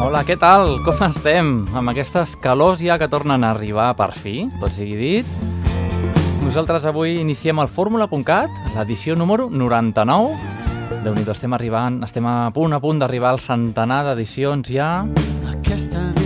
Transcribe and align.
Hola, 0.00 0.24
què 0.26 0.34
tal? 0.34 0.72
Com 0.82 0.98
estem? 1.06 1.50
Amb 1.76 1.92
aquestes 1.92 2.32
calors 2.42 2.80
ja 2.82 2.96
que 2.98 3.06
tornen 3.08 3.44
a 3.46 3.52
arribar 3.54 3.92
per 3.94 4.10
fi, 4.10 4.48
tot 4.58 4.72
sigui 4.74 4.96
dit. 4.98 5.28
Nosaltres 6.42 6.84
avui 6.90 7.20
iniciem 7.20 7.60
el 7.62 7.70
Fórmula.cat, 7.70 8.50
l'edició 8.74 9.14
número 9.14 9.46
99. 9.52 10.34
déu 11.04 11.14
nhi 11.14 11.22
estem 11.30 11.54
arribant, 11.54 12.02
estem 12.02 12.26
a 12.26 12.50
punt 12.50 12.74
a 12.74 12.80
punt 12.82 12.98
d'arribar 12.98 13.30
al 13.30 13.38
centenar 13.38 14.02
d'edicions 14.08 14.68
ja. 14.74 15.06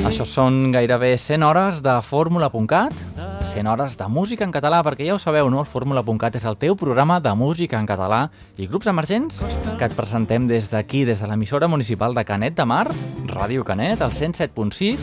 Això 0.09 0.25
són 0.25 0.73
gairebé 0.73 1.19
100 1.21 1.45
hores 1.45 1.83
de 1.85 1.99
Fórmula.cat, 2.03 2.95
100 3.55 3.69
hores 3.69 3.97
de 3.97 4.09
música 4.09 4.43
en 4.43 4.51
català, 4.51 4.81
perquè 4.83 5.07
ja 5.07 5.15
ho 5.15 5.19
sabeu, 5.23 5.47
no? 5.47 5.61
El 5.63 5.69
Fórmula.cat 5.71 6.35
és 6.41 6.47
el 6.49 6.57
teu 6.59 6.75
programa 6.75 7.21
de 7.23 7.31
música 7.39 7.79
en 7.79 7.87
català 7.87 8.25
i 8.59 8.67
grups 8.67 8.89
emergents 8.91 9.39
que 9.79 9.87
et 9.87 9.95
presentem 9.95 10.49
des 10.51 10.67
d'aquí, 10.73 11.05
des 11.07 11.23
de 11.23 11.29
l'emissora 11.31 11.69
municipal 11.71 12.19
de 12.19 12.25
Canet 12.27 12.59
de 12.59 12.67
Mar, 12.67 12.91
Ràdio 13.31 13.63
Canet, 13.63 14.03
al 14.03 14.11
107.6, 14.11 14.99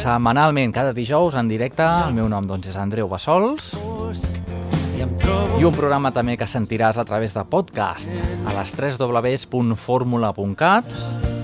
setmanalment, 0.00 0.72
cada 0.72 0.96
dijous 0.96 1.36
en 1.36 1.52
directe. 1.52 1.84
El 1.84 2.16
meu 2.16 2.32
nom, 2.32 2.48
doncs, 2.48 2.72
és 2.72 2.80
Andreu 2.80 3.12
Bassols. 3.12 3.74
I 4.96 5.68
un 5.68 5.76
programa 5.76 6.16
també 6.16 6.40
que 6.40 6.48
sentiràs 6.48 6.96
a 6.96 7.04
través 7.04 7.36
de 7.36 7.44
podcast 7.44 8.08
a 8.48 8.56
les 8.56 8.76
3 8.80 8.96
www.formula.cat 8.96 11.35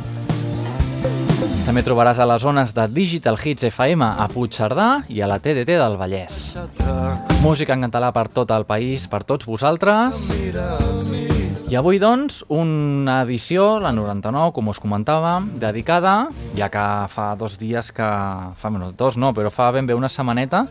també 1.62 1.82
trobaràs 1.86 2.18
a 2.20 2.26
les 2.28 2.42
zones 2.42 2.72
de 2.76 2.84
Digital 2.92 3.38
Hits 3.38 3.64
FM 3.70 4.04
a 4.04 4.26
Puigcerdà 4.28 4.88
i 5.08 5.22
a 5.22 5.28
la 5.30 5.38
TDT 5.40 5.78
del 5.80 5.94
Vallès. 5.96 6.56
Música 7.40 7.72
en 7.72 7.86
català 7.86 8.10
per 8.12 8.26
tot 8.34 8.50
el 8.52 8.66
país, 8.68 9.06
per 9.08 9.22
tots 9.24 9.46
vosaltres. 9.48 10.18
I 11.72 11.78
avui, 11.80 11.96
doncs, 12.02 12.42
una 12.52 13.22
edició, 13.24 13.78
la 13.80 13.94
99, 13.96 14.52
com 14.52 14.68
us 14.68 14.80
comentava, 14.82 15.38
dedicada, 15.62 16.26
ja 16.58 16.68
que 16.68 16.82
fa 17.08 17.30
dos 17.40 17.56
dies 17.56 17.88
que... 17.96 18.04
Fa, 18.04 18.68
bueno, 18.68 18.90
dos 18.92 19.16
no, 19.16 19.32
però 19.32 19.48
fa 19.48 19.70
ben 19.72 19.88
bé 19.88 19.96
una 19.96 20.10
setmaneta, 20.12 20.66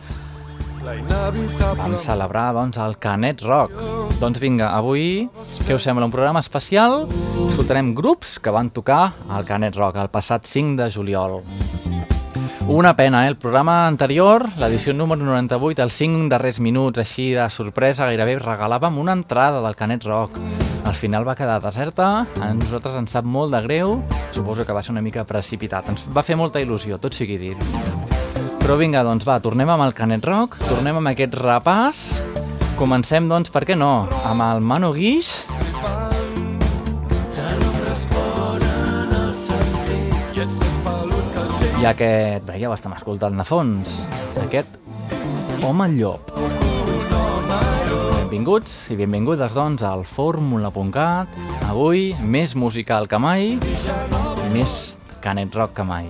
vam 0.82 1.96
celebrar 1.98 2.52
doncs, 2.54 2.76
el 2.76 2.96
Canet 2.98 3.42
Rock. 3.42 3.72
Doncs 4.20 4.40
vinga, 4.42 4.72
avui, 4.76 5.28
què 5.66 5.76
us 5.76 5.86
sembla? 5.86 6.06
Un 6.06 6.14
programa 6.14 6.42
especial. 6.42 7.06
Escoltarem 7.48 7.92
grups 7.94 8.38
que 8.42 8.50
van 8.54 8.70
tocar 8.70 9.12
al 9.30 9.46
Canet 9.46 9.76
Rock 9.78 10.00
el 10.02 10.10
passat 10.12 10.46
5 10.46 10.76
de 10.82 10.90
juliol. 10.90 11.40
Una 12.68 12.94
pena, 12.96 13.24
eh? 13.26 13.32
El 13.32 13.36
programa 13.36 13.86
anterior, 13.88 14.46
l'edició 14.58 14.94
número 14.94 15.24
98, 15.26 15.82
els 15.82 15.96
5 15.98 16.28
darrers 16.30 16.60
minuts, 16.62 17.02
així 17.02 17.32
de 17.34 17.48
sorpresa, 17.50 18.06
gairebé 18.06 18.38
regalàvem 18.38 18.98
una 19.02 19.16
entrada 19.18 19.60
del 19.64 19.76
Canet 19.76 20.06
Rock. 20.06 20.38
Al 20.86 20.94
final 20.94 21.26
va 21.26 21.36
quedar 21.38 21.60
deserta, 21.62 22.26
a 22.40 22.52
nosaltres 22.54 22.98
ens 22.98 23.14
sap 23.14 23.26
molt 23.26 23.54
de 23.54 23.62
greu, 23.66 24.00
suposo 24.32 24.66
que 24.66 24.74
va 24.74 24.82
ser 24.82 24.94
una 24.94 25.02
mica 25.02 25.26
precipitat. 25.26 25.90
Ens 25.90 26.06
va 26.06 26.22
fer 26.26 26.38
molta 26.38 26.62
il·lusió, 26.62 27.00
tot 27.02 27.14
sigui 27.18 27.38
dit. 27.38 28.31
Però 28.62 28.76
vinga, 28.78 29.00
doncs 29.02 29.26
va, 29.26 29.40
tornem 29.42 29.68
amb 29.74 29.82
el 29.82 29.90
Canet 29.92 30.22
Rock, 30.22 30.54
tornem 30.68 31.00
amb 31.00 31.10
aquest 31.10 31.34
repàs. 31.34 32.02
Comencem, 32.78 33.26
doncs, 33.26 33.50
per 33.50 33.64
què 33.66 33.74
no, 33.74 34.06
amb 34.22 34.44
el 34.46 34.62
Mano 34.62 34.92
Guix. 34.94 35.32
I 41.82 41.88
aquest, 41.90 42.46
bé, 42.46 42.60
ja 42.62 42.70
ho 42.70 42.76
estem 42.76 42.94
escoltant 42.94 43.34
de 43.42 43.46
fons, 43.48 43.96
aquest 44.44 44.78
Home 45.66 45.88
Llop. 45.96 46.30
Benvinguts 48.20 48.76
i 48.94 49.00
benvingudes, 49.00 49.58
doncs, 49.58 49.82
al 49.82 50.06
Fórmula.cat. 50.06 51.34
Avui, 51.66 52.12
més 52.22 52.54
musical 52.54 53.10
que 53.10 53.18
mai, 53.18 53.56
més 54.54 54.78
Canet 55.26 55.58
Rock 55.58 55.74
que 55.80 55.88
mai. 55.90 56.06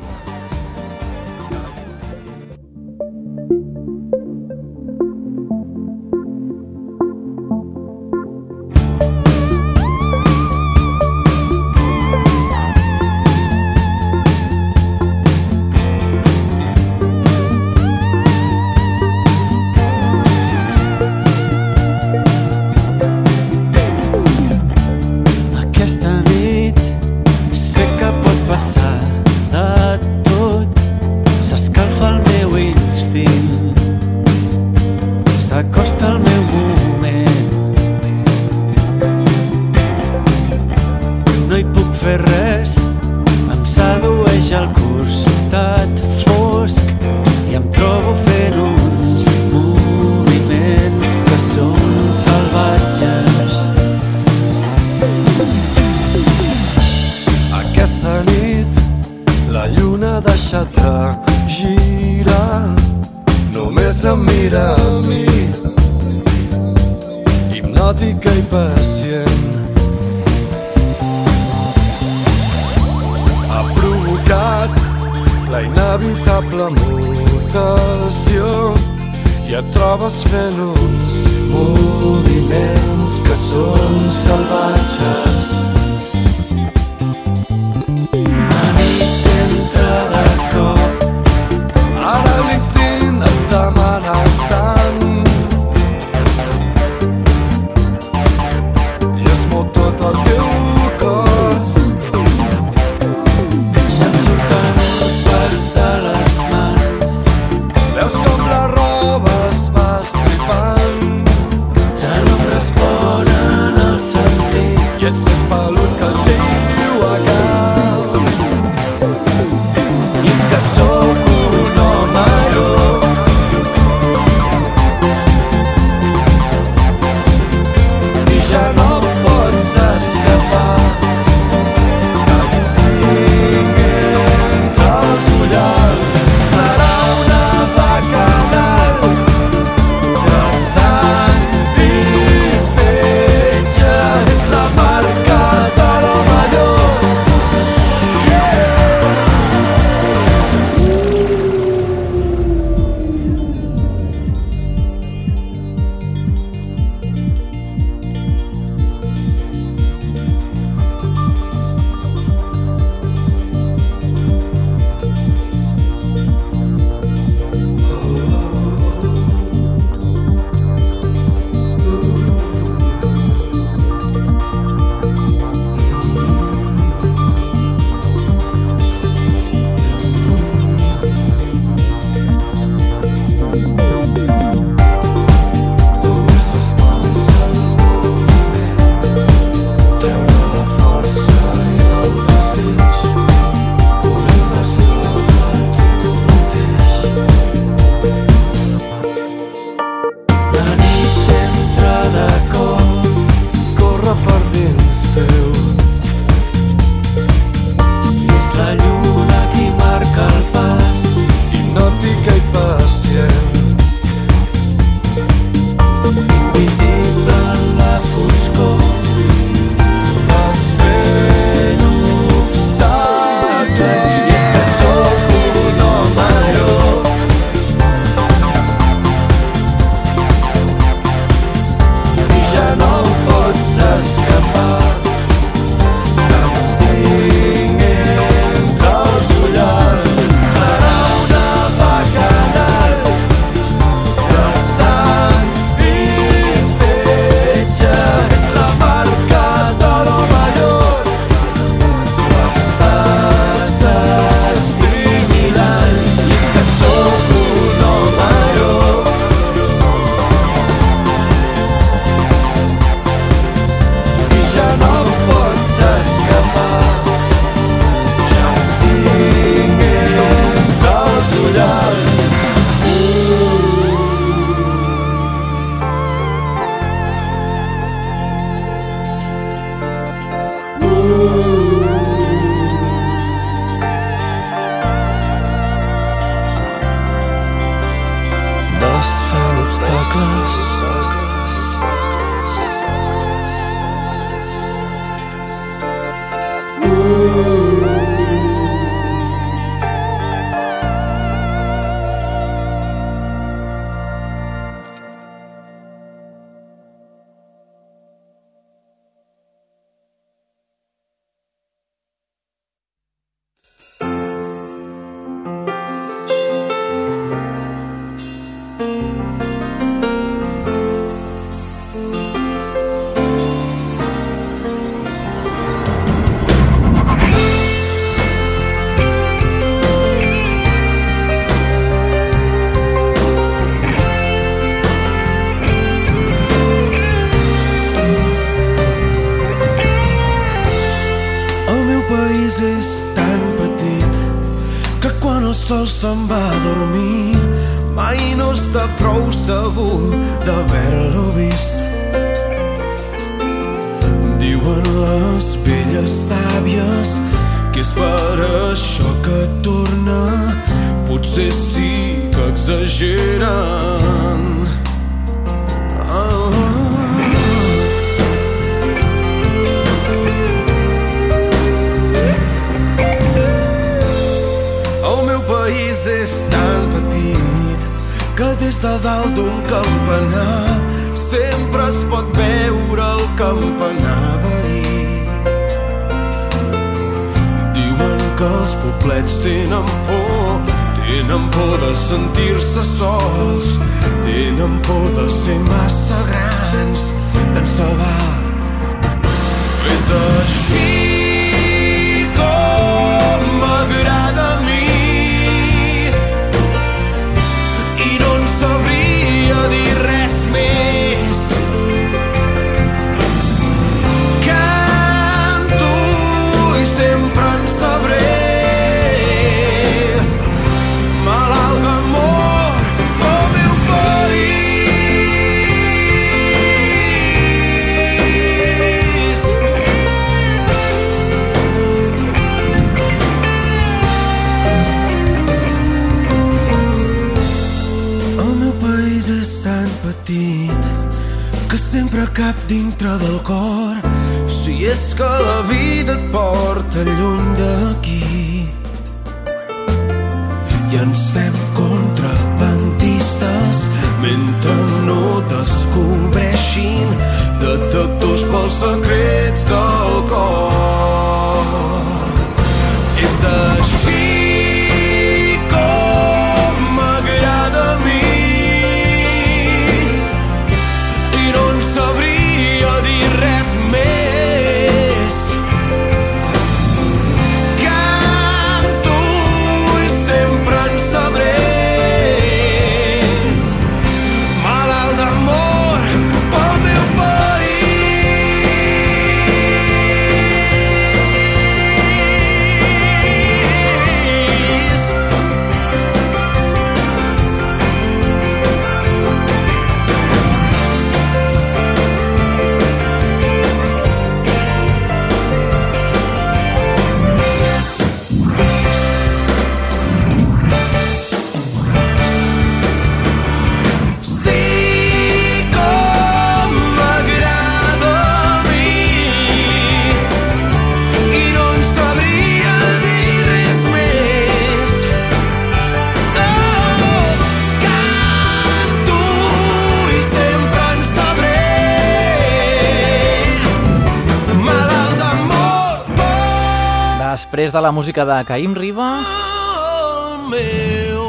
Després 537.53 537.69
de 537.69 537.81
la 537.85 537.91
música 537.93 538.25
de 538.25 538.37
Caïm 538.49 538.73
Riba, 538.73 539.07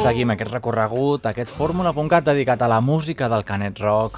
seguim 0.00 0.30
aquest 0.32 0.54
recorregut, 0.54 1.26
aquest 1.28 1.52
fórmula.cat 1.52 2.24
dedicat 2.24 2.64
a 2.64 2.68
la 2.72 2.78
música 2.80 3.28
del 3.28 3.44
Canet 3.44 3.82
Rock. 3.84 4.16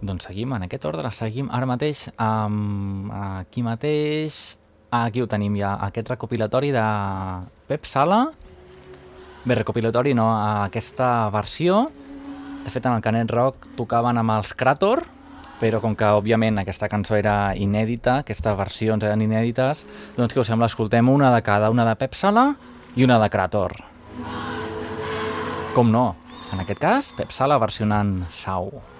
Doncs 0.00 0.30
seguim 0.30 0.56
en 0.56 0.64
aquest 0.64 0.88
ordre, 0.88 1.12
seguim 1.12 1.52
ara 1.52 1.68
mateix 1.68 2.06
amb 2.16 3.12
aquí 3.18 3.60
mateix, 3.68 4.40
aquí 4.88 5.20
ho 5.20 5.28
tenim 5.28 5.60
ja, 5.60 5.74
aquest 5.84 6.08
recopilatori 6.16 6.72
de 6.72 6.88
Pep 7.68 7.84
Sala, 7.84 8.24
bé, 9.44 9.60
recopilatori 9.60 10.16
no, 10.16 10.30
aquesta 10.70 11.28
versió, 11.36 11.82
de 12.64 12.72
fet 12.72 12.88
en 12.88 12.96
el 12.96 13.04
Canet 13.04 13.36
Rock 13.36 13.68
tocaven 13.76 14.24
amb 14.24 14.40
els 14.40 14.56
Krator, 14.56 15.04
però 15.62 15.78
com 15.78 15.94
que 15.94 16.08
òbviament 16.10 16.58
aquesta 16.58 16.88
cançó 16.90 17.14
era 17.14 17.52
inèdita, 17.54 18.18
aquestes 18.24 18.56
versions 18.58 19.06
eren 19.06 19.22
inèdites, 19.22 19.84
doncs 20.16 20.34
que 20.34 20.42
us 20.42 20.50
sembla, 20.50 20.66
escoltem 20.66 21.10
una 21.12 21.30
de 21.34 21.42
cada, 21.46 21.70
una 21.70 21.86
de 21.86 21.94
Pep 22.00 22.18
Sala 22.18 22.48
i 22.98 23.06
una 23.06 23.20
de 23.22 23.30
Krator. 23.30 23.76
Com 25.76 25.94
no? 25.94 26.08
En 26.52 26.64
aquest 26.66 26.82
cas, 26.82 27.12
Pep 27.16 27.30
Sala 27.30 27.62
versionant 27.62 28.24
Sau. 28.34 28.72
Thank 28.72 28.91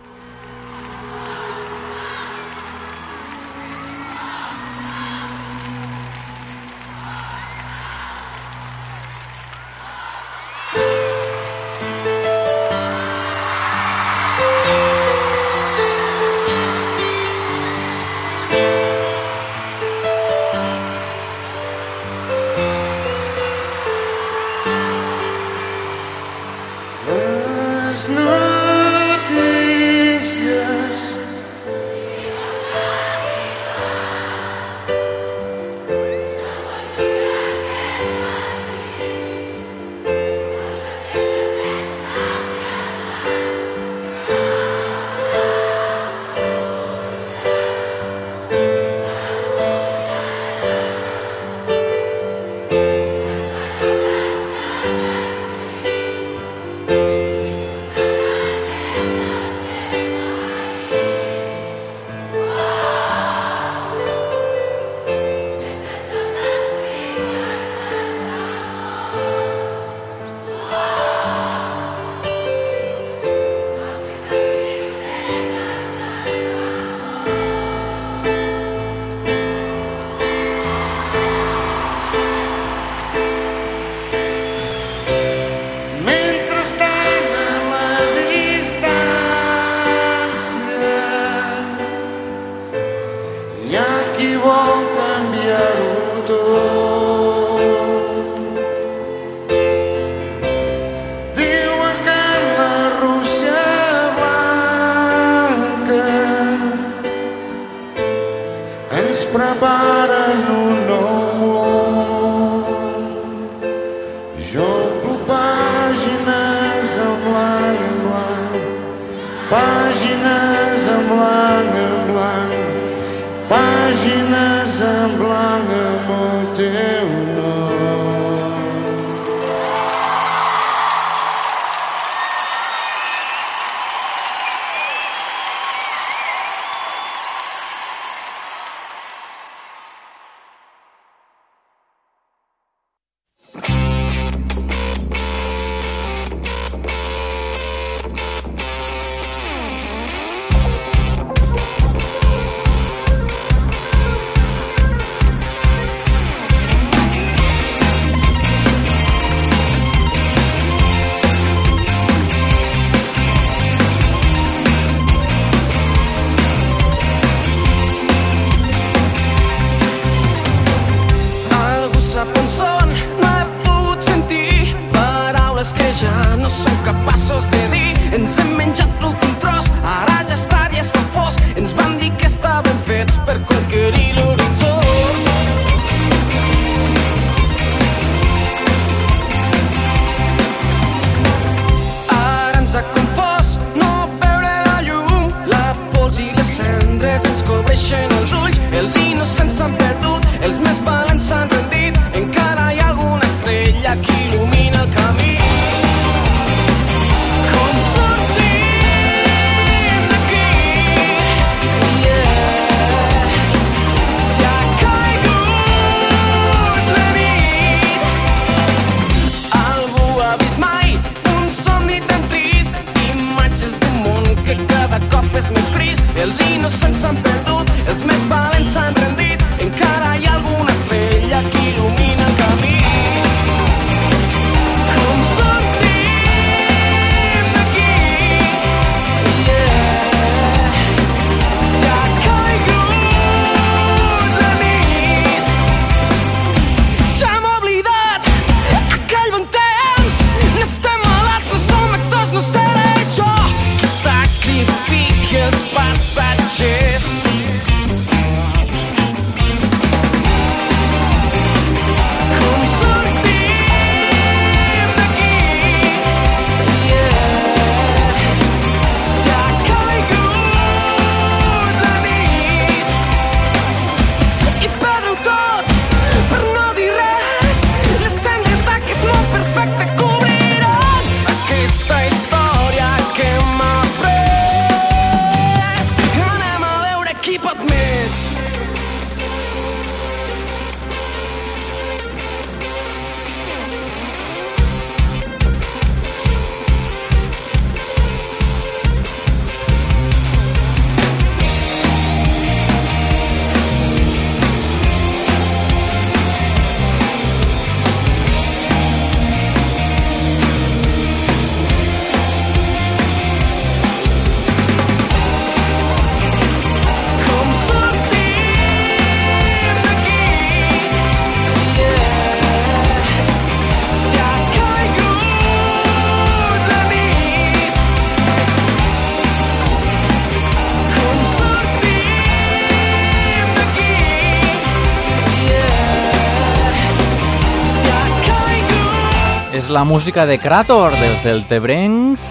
la 339.83 339.89
música 339.89 340.27
de 340.27 340.39
Krator, 340.39 340.93
dels 340.95 341.25
del 341.25 341.41
Tebrencs, 341.51 342.23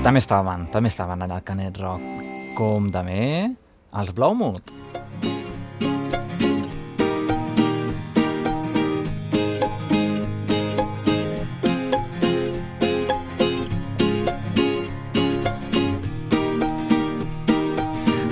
també 0.00 0.22
estaven, 0.22 0.62
també 0.72 0.88
estaven 0.88 1.20
allà 1.20 1.36
al 1.36 1.44
Canet 1.44 1.76
Rock, 1.76 2.22
com 2.56 2.86
també 2.88 3.50
els 3.92 4.14
Blaumut. 4.16 4.72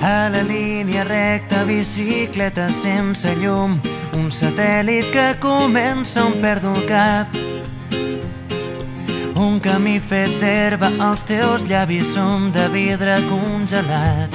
A 0.01 0.17
la 0.33 0.41
línia 0.49 1.05
recta, 1.05 1.61
bicicleta 1.69 2.65
sense 2.73 3.37
llum, 3.45 3.77
un 4.17 4.33
satèl·lit 4.33 5.13
que 5.13 5.29
comença 5.37 6.25
on 6.25 6.39
perdo 6.41 6.73
el 6.73 6.87
cap. 6.89 7.42
Un 9.53 9.59
camí 9.61 9.99
fet 10.01 10.31
d'herba, 10.41 10.87
els 11.11 11.21
teus 11.29 11.61
llavis 11.69 12.15
són 12.15 12.47
de 12.55 12.63
vidre 12.73 13.13
congelat. 13.27 14.33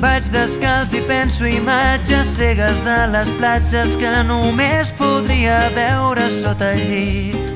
Vaig 0.00 0.30
descalç 0.32 0.94
i 0.96 1.02
penso 1.10 1.44
imatges 1.44 2.32
cegues 2.38 2.80
de 2.88 2.96
les 3.12 3.28
platges 3.36 3.98
que 4.00 4.14
només 4.30 4.94
podria 4.96 5.60
veure 5.76 6.30
sota 6.32 6.72
el 6.72 6.80
llit. 6.88 7.52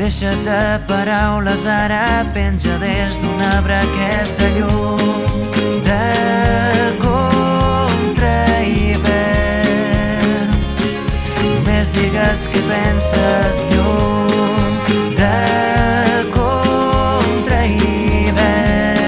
Deixa't 0.00 0.42
de 0.50 0.62
paraules, 0.90 1.68
ara 1.70 2.24
penja 2.34 2.74
des 2.82 3.14
d'un 3.22 3.46
arbre 3.54 3.78
aquesta 3.78 4.50
llum 4.58 5.44
de 5.86 6.02
contra 6.98 7.13
digues 11.94 12.46
què 12.52 12.60
penses, 12.68 13.60
llum 13.72 14.72
de 15.18 16.24
contra 16.34 17.60
hivern. 17.66 19.04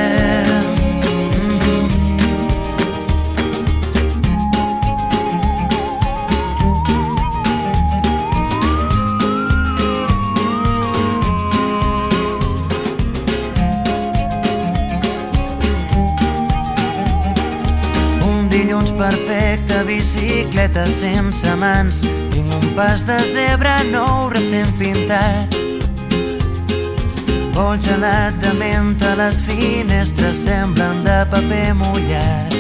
Un 18.26 18.48
dilluns 18.52 18.94
perfecte, 18.94 19.82
bicicleta 19.90 20.86
sense 21.00 21.58
mans. 21.60 22.25
Pas 22.76 23.06
de 23.06 23.16
zebra 23.32 23.78
nou 23.88 24.28
recent 24.28 24.68
pintat. 24.76 25.54
Vol 27.56 27.78
gelat 27.80 28.36
de 28.42 28.52
menta, 28.52 29.14
les 29.16 29.40
finestres 29.40 30.42
semblen 30.44 31.00
de 31.06 31.16
paper 31.32 31.72
mullat. 31.80 32.52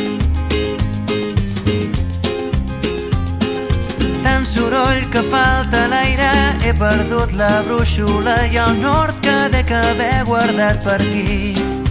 Tant 4.24 4.48
soroll 4.48 5.04
que 5.12 5.20
falta 5.28 5.84
l'aire, 5.92 6.32
he 6.64 6.72
perdut 6.80 7.36
la 7.36 7.60
brúixola 7.68 8.46
i 8.48 8.56
el 8.56 8.80
nord 8.80 9.20
que 9.20 9.36
dec 9.52 9.68
haver 9.84 10.24
guardat 10.24 10.80
per 10.80 10.96
aquí. 10.96 11.85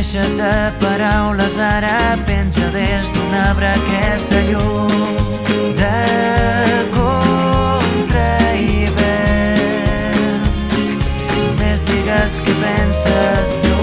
Deixa't 0.00 0.32
de 0.38 0.72
paraules, 0.80 1.58
ara 1.60 2.16
penja 2.24 2.70
des 2.72 3.10
d'un 3.12 3.34
arbre 3.36 3.66
aquesta 3.68 4.38
llum 4.48 4.88
de 5.76 6.00
contra 6.94 8.30
hivern. 8.56 10.40
Només 11.36 11.84
digues 11.92 12.40
què 12.46 12.54
penses, 12.64 13.46
llum 13.66 13.79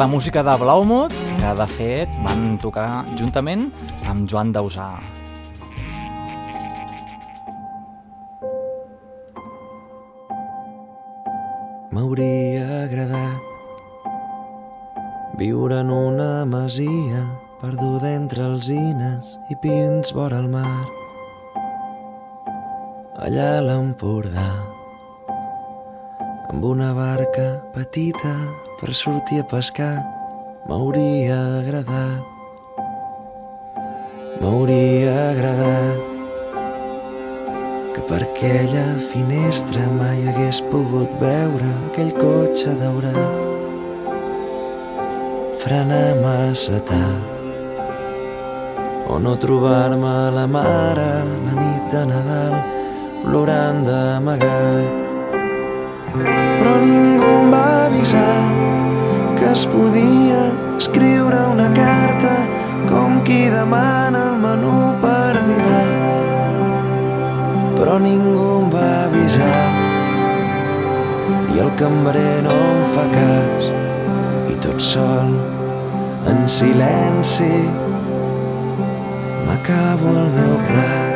la 0.00 0.06
música 0.06 0.42
de 0.42 0.56
Blaumut, 0.56 1.12
que 1.12 1.50
de 1.58 1.64
fet 1.68 2.12
van 2.24 2.56
tocar 2.56 3.04
juntament 3.18 3.66
amb 4.08 4.24
Joan 4.24 4.48
Dausà. 4.54 4.86
M'hauria 11.92 12.64
agradat 12.86 13.44
viure 15.42 15.82
en 15.84 15.92
una 15.92 16.46
masia 16.48 17.20
perduda 17.60 18.14
entre 18.14 18.48
alzines 18.48 19.36
i 19.52 19.58
pins 19.60 20.16
vora 20.16 20.40
el 20.40 20.48
mar. 20.48 20.80
Allà 23.28 23.50
a 23.58 23.62
l'Empordà, 23.68 24.48
amb 26.48 26.64
una 26.72 26.94
barca 26.96 27.50
petita 27.76 28.34
per 28.80 28.94
sortir 28.94 29.40
a 29.40 29.44
pescar, 29.44 30.00
m'hauria 30.66 31.36
agradat. 31.60 32.22
M'hauria 34.40 35.12
agradat 35.32 36.00
que 37.94 38.00
per 38.08 38.20
aquella 38.24 38.86
finestra 39.12 39.84
mai 39.98 40.24
hagués 40.30 40.62
pogut 40.72 41.10
veure 41.20 41.68
aquell 41.90 42.12
cotxe 42.16 42.72
daurat 42.80 43.48
frenar 45.60 46.14
massa 46.22 46.80
tard 46.90 47.22
o 49.12 49.18
no 49.24 49.34
trobar-me 49.42 50.14
la 50.36 50.46
mare 50.56 51.10
la 51.44 51.52
nit 51.58 51.84
de 51.92 52.02
Nadal 52.12 52.54
plorant 53.24 53.84
d'amagat 53.88 54.90
però 56.56 56.72
ningú 56.86 57.28
em 57.42 57.52
va 57.52 57.66
avisar 57.90 58.49
es 59.50 59.66
podia 59.66 60.42
escriure 60.78 61.38
una 61.50 61.68
carta 61.74 62.34
com 62.86 63.18
qui 63.26 63.48
demana 63.50 64.20
el 64.30 64.36
menú 64.44 64.92
per 65.02 65.34
dinar. 65.48 65.88
Però 67.74 67.98
ningú 68.04 68.46
em 68.60 68.70
va 68.74 68.86
avisar 69.08 69.66
i 71.50 71.62
el 71.66 71.74
cambrer 71.82 72.38
no 72.46 72.54
em 72.70 72.82
fa 72.94 73.06
cas. 73.16 73.70
I 74.54 74.58
tot 74.62 74.78
sol 74.92 75.34
en 76.30 76.46
silenci 76.58 77.54
m'acabo 79.46 80.18
el 80.20 80.34
meu 80.38 80.58
plat 80.70 81.09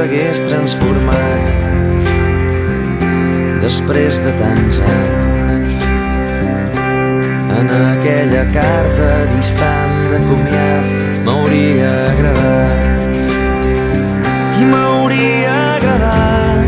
s'hagués 0.00 0.38
transformat 0.46 1.48
després 3.60 4.16
de 4.24 4.30
tants 4.38 4.78
anys. 4.92 5.82
En 7.58 7.68
aquella 7.76 8.46
carta 8.54 9.08
distant 9.34 9.98
de 10.08 10.22
comiat 10.24 10.94
m'hauria 11.26 11.90
agradat. 12.14 12.80
I 14.62 14.70
m'hauria 14.72 15.52
agradat 15.76 16.64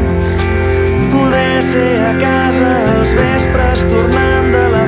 poder 1.16 1.56
ser 1.72 1.92
a 2.10 2.14
casa 2.20 2.70
els 2.98 3.16
vespres 3.22 3.88
tornant 3.94 4.52
de 4.58 4.66
la 4.76 4.81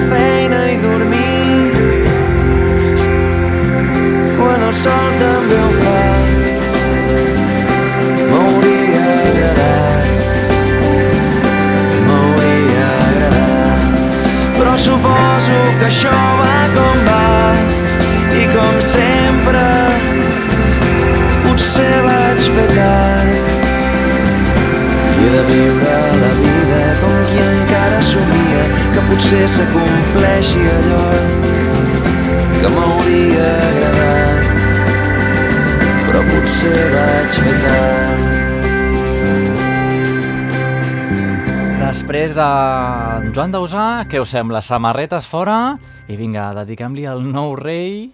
suposo 14.84 15.58
que 15.80 15.86
això 15.86 16.16
va 16.38 16.56
com 16.74 16.98
va 17.06 17.28
i 18.36 18.42
com 18.52 18.74
sempre 18.84 19.62
potser 21.44 21.94
vaig 22.04 22.48
fer 22.56 22.66
tard. 22.74 23.48
I 25.14 25.24
he 25.24 25.30
de 25.36 25.42
viure 25.48 25.96
la 26.20 26.30
vida 26.42 26.82
com 27.00 27.16
qui 27.30 27.40
encara 27.46 28.04
somia 28.10 28.68
que 28.92 29.08
potser 29.08 29.42
s'acompleixi 29.56 30.68
allò 30.76 31.08
que 32.60 32.76
m'hauria 32.76 33.50
agradat. 33.72 34.56
Però 36.06 36.24
potser 36.32 36.88
vaig 36.98 37.44
fer 37.44 37.60
tard 37.68 38.43
Després 42.04 42.34
de 42.36 42.46
Joan 43.32 43.52
Dausà, 43.54 43.82
què 44.04 44.18
us 44.20 44.28
sembla? 44.34 44.60
Samarretes 44.60 45.24
fora 45.24 45.78
i 46.12 46.18
vinga, 46.20 46.50
dediquem-li 46.58 47.06
al 47.08 47.22
nou 47.24 47.54
rei 47.56 48.10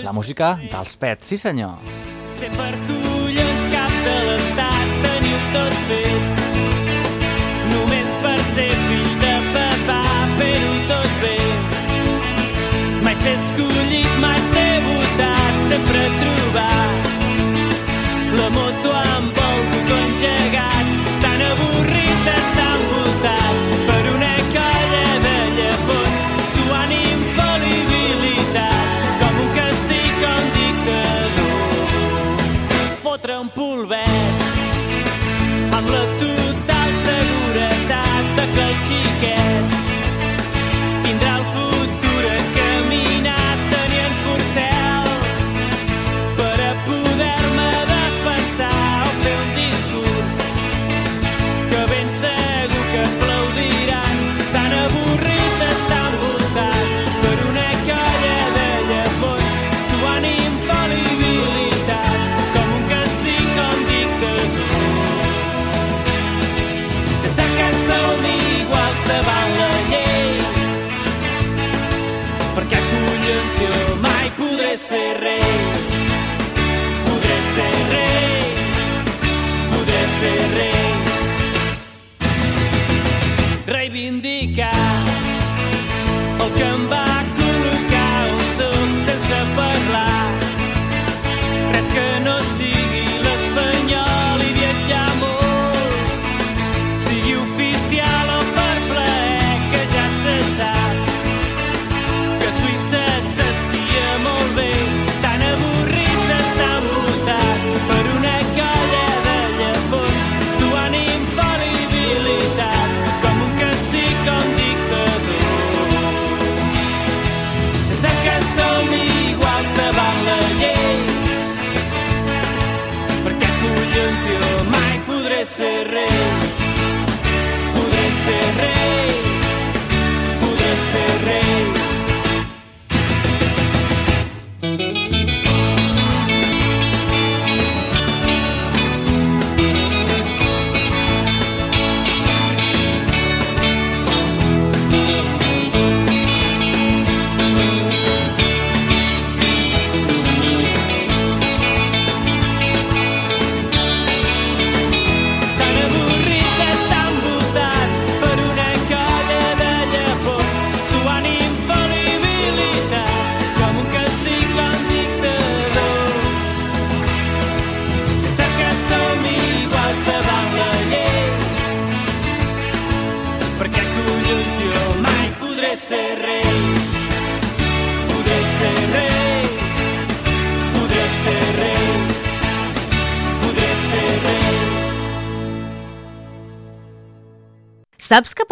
la 0.00 0.14
música 0.16 0.54
dels 0.62 0.94
pets, 0.96 1.28
sí 1.28 1.36
senyor. 1.36 1.76
ser 2.32 2.48
per 2.56 2.70
collons 2.88 3.68
cap 3.74 3.92
de 4.06 4.16
l'estat, 4.30 4.96
teniu 5.04 5.44
tot 5.58 5.76
fet. 5.90 6.40
Només 7.74 8.16
per 8.24 8.38
ser 8.56 8.72
fill 8.88 9.12
de 9.26 9.36
papà, 9.58 10.00
fer-ho 10.40 10.74
tot 10.94 11.20
bé. 11.26 11.36
Mai 13.04 13.20
ser 13.26 13.36
escollit, 13.36 14.12
mai 14.24 14.40
ser 14.54 14.72
votat, 14.88 15.62
sempre 15.74 16.08
trobar 16.24 16.80
la 18.40 18.50
moto 18.56 18.98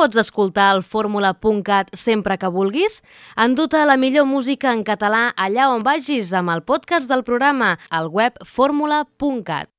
pots 0.06 0.20
escoltar 0.22 0.68
el 0.76 0.84
fórmula.cat 0.86 1.90
sempre 1.98 2.36
que 2.38 2.50
vulguis? 2.52 3.00
Enduta 3.34 3.82
la 3.90 3.96
millor 3.98 4.28
música 4.30 4.70
en 4.70 4.84
català 4.86 5.32
allà 5.34 5.66
on 5.74 5.82
vagis 5.82 6.30
amb 6.30 6.54
el 6.54 6.62
podcast 6.62 7.10
del 7.10 7.26
programa, 7.26 7.74
al 7.90 8.12
web 8.14 8.38
fórmula.cat. 8.46 9.75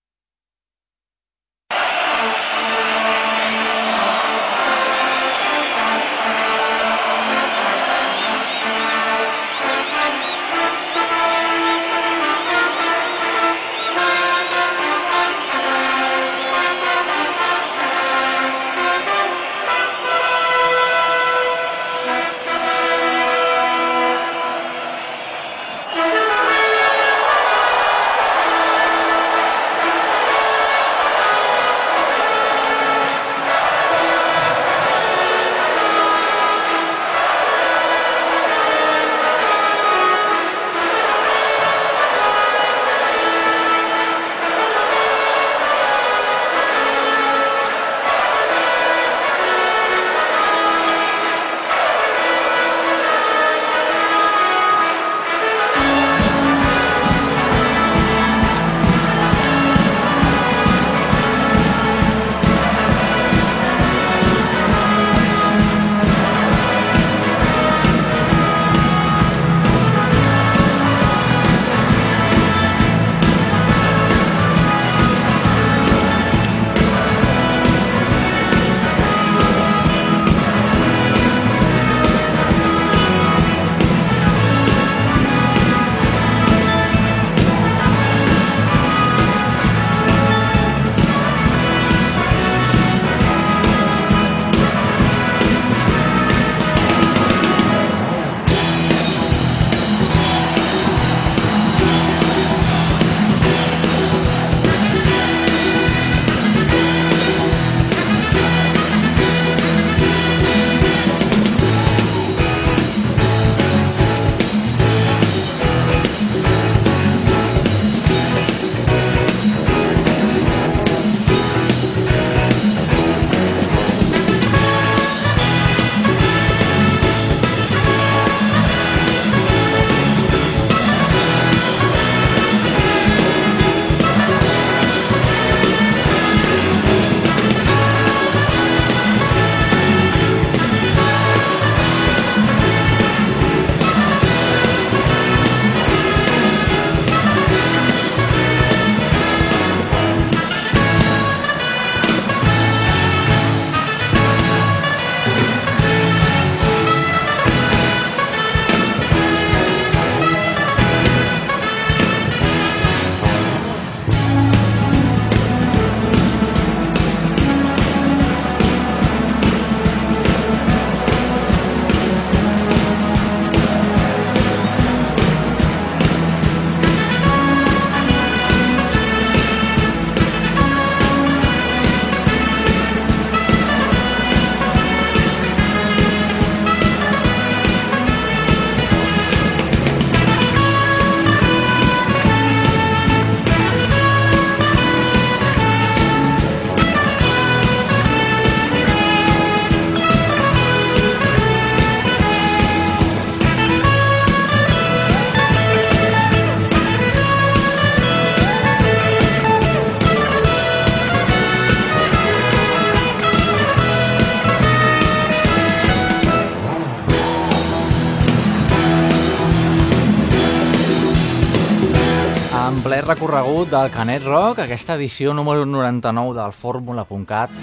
recorregut 223.08 223.70
del 223.72 223.88
Canet 223.88 224.26
Rock, 224.28 224.60
aquesta 224.65 224.98
edició 224.98 225.32
número 225.34 225.63
99 225.65 226.34
del 226.36 226.52
Fórmula.cat, 226.52 227.54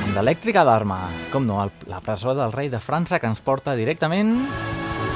amb 0.00 0.14
l'elèctrica 0.16 0.62
d'Arma, 0.64 1.02
com 1.28 1.44
no, 1.44 1.58
el, 1.60 1.72
la 1.90 1.98
presó 2.00 2.32
del 2.32 2.54
rei 2.54 2.70
de 2.72 2.80
França 2.80 3.18
que 3.20 3.28
ens 3.28 3.42
porta 3.44 3.74
directament 3.76 4.32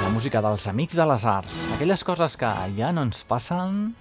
la 0.03 0.11
música 0.13 0.43
dels 0.45 0.69
Amics 0.69 0.99
de 1.01 1.07
les 1.09 1.25
Arts, 1.25 1.57
aquelles 1.79 2.05
coses 2.05 2.37
que 2.37 2.51
ja 2.77 2.93
no 2.93 3.07
ens 3.09 3.23
passen. 3.25 3.95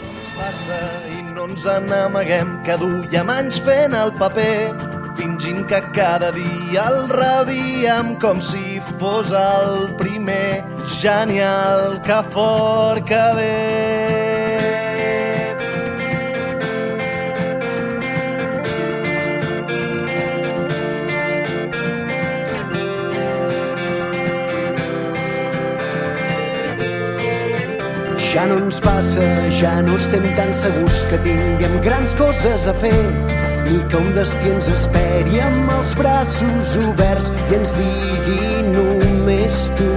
Ens 0.00 0.34
passa 0.40 0.80
i 1.14 1.22
no 1.30 1.46
ens 1.46 1.68
n'amaguem 1.86 2.58
que 2.66 2.80
duiem 2.82 3.30
anys 3.30 3.62
fent 3.62 3.94
el 3.94 4.10
paper 4.18 4.74
fingint 5.14 5.62
que 5.70 5.78
cada 5.94 6.32
dia 6.34 6.88
el 6.90 7.06
rebíem 7.12 8.16
com 8.18 8.42
si 8.42 8.82
fos 8.98 9.30
el 9.30 9.92
primer 10.02 10.64
genial 10.98 12.00
que 12.02 12.22
fort 12.34 13.06
que 13.06 13.26
ve 13.38 14.31
Ja 28.32 28.46
no 28.46 28.54
ens 28.64 28.78
passa, 28.80 29.20
ja 29.52 29.82
no 29.84 29.92
estem 30.00 30.22
tan 30.32 30.54
segurs 30.56 31.02
que 31.10 31.18
tinguem 31.20 31.74
grans 31.84 32.14
coses 32.16 32.62
a 32.64 32.72
fer 32.80 32.94
i 33.68 33.74
que 33.92 33.98
un 33.98 34.08
destí 34.16 34.48
ens 34.48 34.70
esperi 34.72 35.42
amb 35.44 35.68
els 35.74 35.92
braços 35.98 36.70
oberts 36.80 37.28
i 37.28 37.58
ens 37.58 37.74
digui 37.76 38.62
només 38.70 39.58
tu 39.76 39.90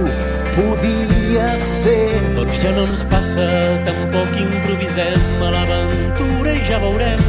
podies 0.58 1.64
ser. 1.64 2.20
Tots 2.36 2.60
ja 2.60 2.74
no 2.76 2.84
ens 2.90 3.06
passa, 3.08 3.48
tampoc 3.88 4.36
improvisem 4.42 5.40
a 5.40 5.54
l'aventura 5.56 6.58
i 6.58 6.68
ja 6.68 6.82
veurem. 6.84 7.24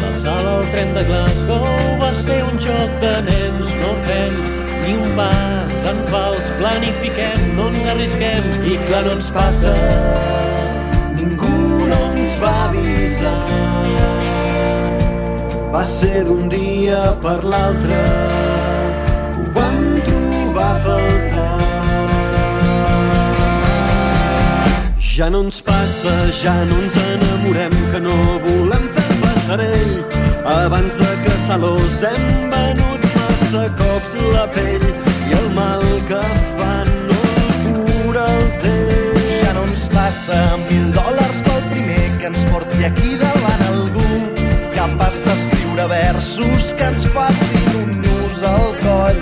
La 0.00 0.14
sala 0.22 0.56
al 0.62 0.66
tren 0.72 0.96
de 0.96 1.04
Glasgow 1.12 1.68
va 2.00 2.14
ser 2.16 2.40
un 2.48 2.56
joc 2.56 2.98
de 3.04 3.14
nens, 3.28 3.76
no 3.84 3.92
fem 4.08 4.69
ni 4.84 4.96
un 4.96 5.14
pas 5.16 5.86
en 5.90 6.00
fals, 6.10 6.50
planifiquem, 6.58 7.54
no 7.56 7.68
ens 7.70 7.86
arrisquem 7.92 8.46
I 8.64 8.76
clar, 8.86 9.04
no 9.06 9.16
ens 9.18 9.30
passa, 9.34 9.74
ningú 11.16 11.52
no 11.90 12.00
ens 12.14 12.36
va 12.42 12.54
avisar. 12.68 13.36
Va 15.70 15.84
ser 15.86 16.24
d'un 16.26 16.48
dia 16.50 17.00
per 17.22 17.38
l'altre 17.46 17.98
ho 19.36 19.44
vam 19.56 19.82
trobar 20.08 20.70
a 20.70 20.80
faltar. 20.86 21.48
Ja 25.10 25.28
no 25.30 25.44
ens 25.44 25.60
passa, 25.60 26.14
ja 26.42 26.54
no 26.70 26.80
ens 26.82 26.96
enamorem, 27.04 27.76
que 27.92 28.00
no 28.06 28.16
volem 28.46 28.88
fer 28.96 29.06
el 29.10 29.20
passarell. 29.26 29.94
Abans 30.56 30.96
de 30.96 31.12
caçar-los 31.26 32.00
hem 32.08 32.50
venut 32.54 32.99
cops 34.00 34.14
la 34.32 34.46
pell 34.54 34.84
i 35.28 35.34
el 35.36 35.48
mal 35.54 35.82
que 36.08 36.20
fan 36.58 36.88
no 37.08 37.18
el 37.40 37.50
cura 37.64 38.24
el 38.36 38.46
temps. 38.62 39.26
Ja 39.42 39.52
no 39.56 39.64
ens 39.68 39.84
passa 39.94 40.38
mil 40.68 40.86
dòlars 40.96 41.42
pel 41.46 41.62
primer 41.72 42.06
que 42.20 42.30
ens 42.30 42.44
porti 42.50 42.84
aquí 42.88 43.16
davant 43.20 43.64
algú 43.68 44.08
capaç 44.76 45.20
d'escriure 45.26 45.88
versos 45.92 46.72
que 46.78 46.88
ens 46.92 47.06
facin 47.16 47.68
un 47.82 48.00
nus 48.06 48.42
al 48.54 48.68
coll 48.84 49.20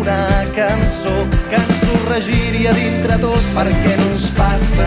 una 0.00 0.20
cançó 0.56 1.16
que 1.48 1.60
ens 1.60 1.84
ho 1.88 2.00
regiria 2.12 2.76
dintre 2.76 3.20
tot 3.24 3.52
perquè 3.56 3.96
no 4.00 4.10
ens 4.12 4.30
passa 4.36 4.79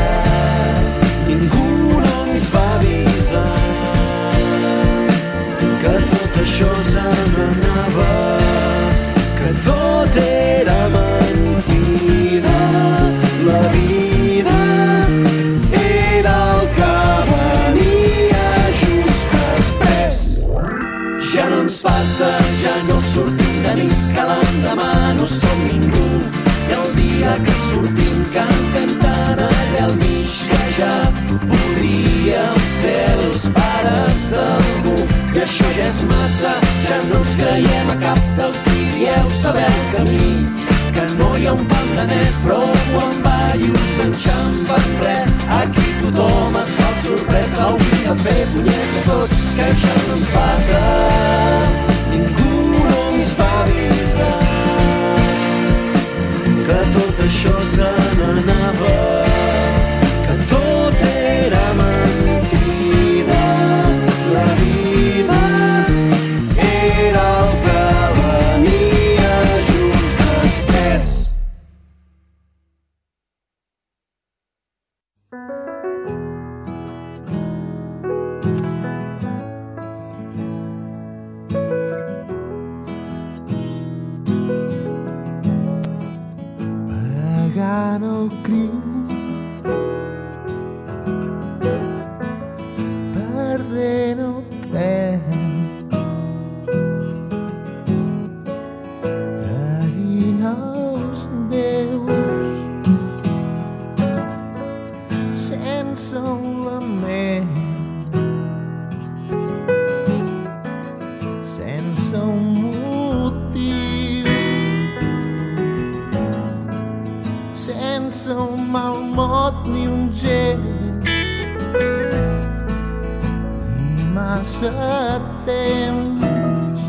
massa 124.63 125.21
temps. 125.45 126.83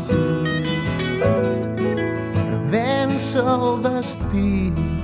Per 1.25 2.57
vèncer 2.71 3.43
el 3.43 3.81
destí 3.83 4.94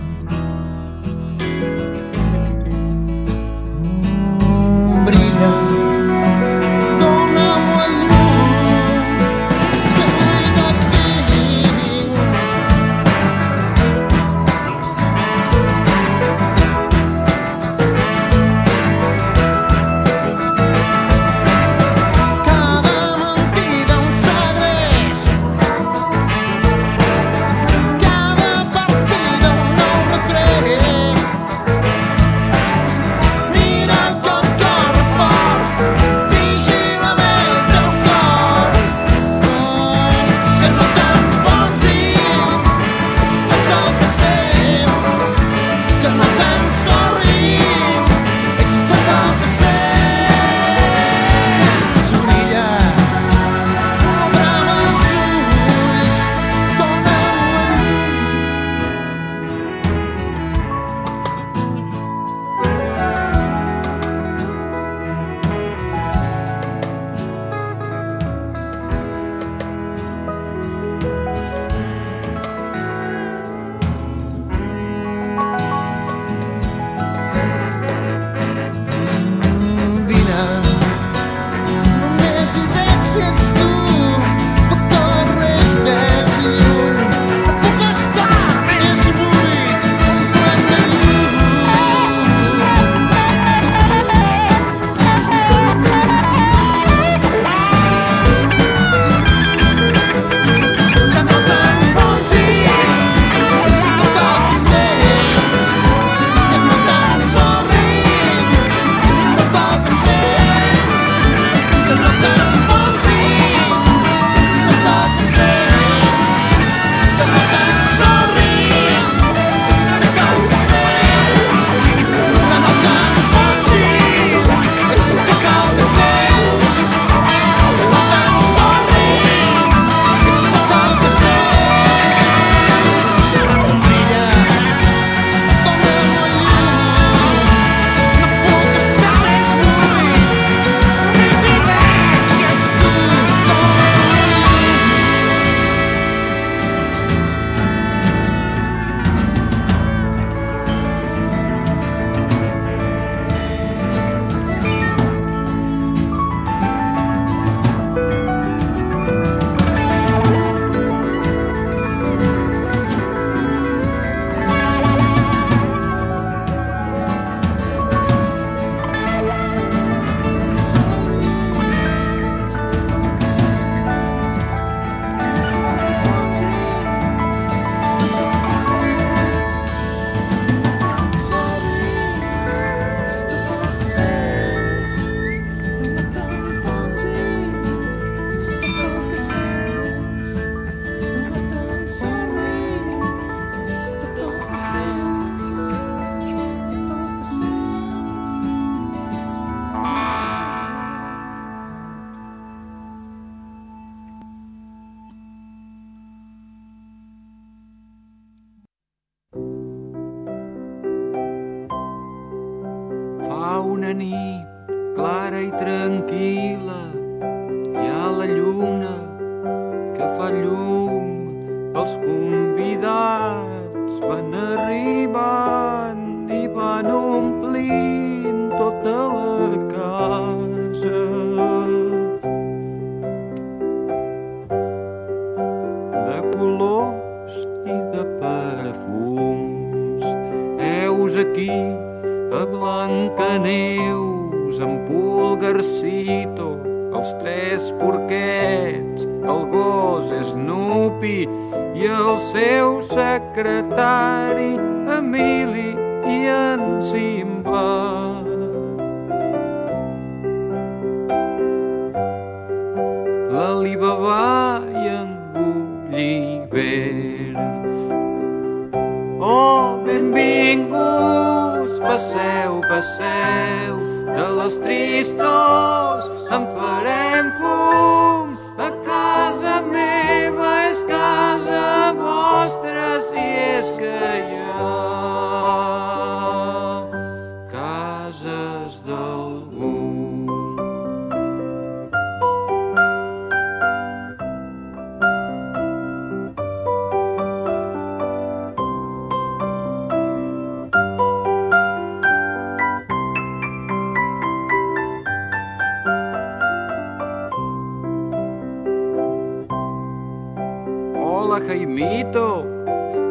Jaimito, 311.52 312.48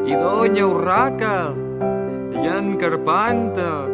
i 0.08 0.14
Doña 0.16 0.64
Urraca, 0.64 1.52
i 2.32 2.46
en 2.48 2.78
Carpanta, 2.80 3.84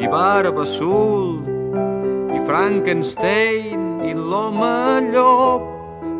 i 0.00 0.08
Barba 0.08 0.62
Azul, 0.62 1.44
i 2.32 2.40
Frankenstein, 2.48 4.00
i 4.08 4.14
l'home 4.14 5.12
llop, 5.12 5.68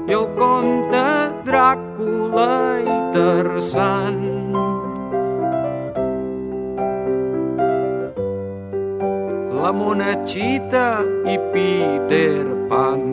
i 0.04 0.12
el 0.18 0.28
conte 0.36 1.06
Dràcula 1.48 2.52
i 2.84 2.98
Tarzan. 3.16 4.20
La 9.64 9.72
monachita 9.72 10.88
i 11.24 11.40
Peter 11.56 12.44
Pan, 12.68 13.06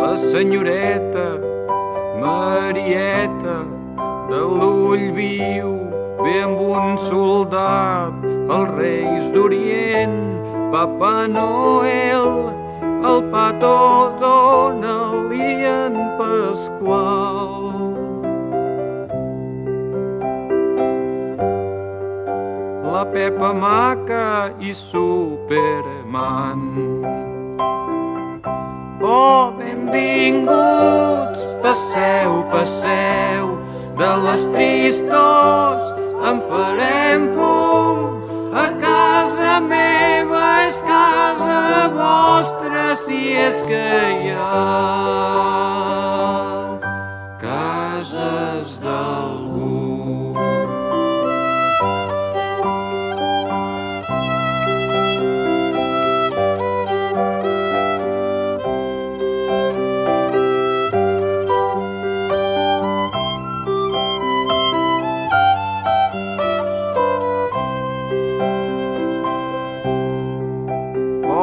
la 0.00 0.14
senyoreta 0.16 1.52
Marieta 2.24 3.33
de 4.30 4.42
l'ull 4.60 5.06
viu 5.18 5.72
ve 6.24 6.36
amb 6.48 6.60
un 6.64 6.98
soldat 7.10 8.26
els 8.58 8.74
reis 8.78 9.30
d'Orient 9.36 10.20
Papa 10.74 11.14
Noel 11.30 12.54
el 13.04 13.22
Pato 13.30 14.16
Donald 14.20 15.32
i 15.32 15.64
en 15.68 15.94
Pasqual. 16.18 17.92
La 22.94 23.04
Pepa 23.12 23.52
Maca 23.52 24.52
i 24.60 24.72
Superman. 24.72 26.62
Oh, 29.02 29.52
benvinguts, 29.58 31.44
passeu, 31.60 32.40
passeu, 32.48 33.53
de 33.98 34.10
les 34.24 34.42
tristors 34.54 35.92
en 36.30 36.40
farem 36.48 37.28
fum. 37.36 38.02
A 38.54 38.66
casa 38.82 39.60
meva 39.68 40.44
és 40.68 40.80
casa 40.88 41.88
vostra 41.98 42.88
si 43.04 43.22
és 43.46 43.62
que 43.68 43.86
hi 44.22 44.34
ha 44.38 45.73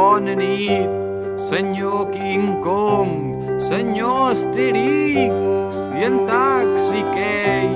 Bona 0.01 0.33
nit, 0.33 0.89
senyor 1.37 2.09
King 2.09 2.57
Kong, 2.65 3.11
senyor 3.69 4.31
Asterix 4.33 5.29
i 5.93 6.05
en 6.07 6.25
Taxi 6.25 7.03
Key, 7.13 7.69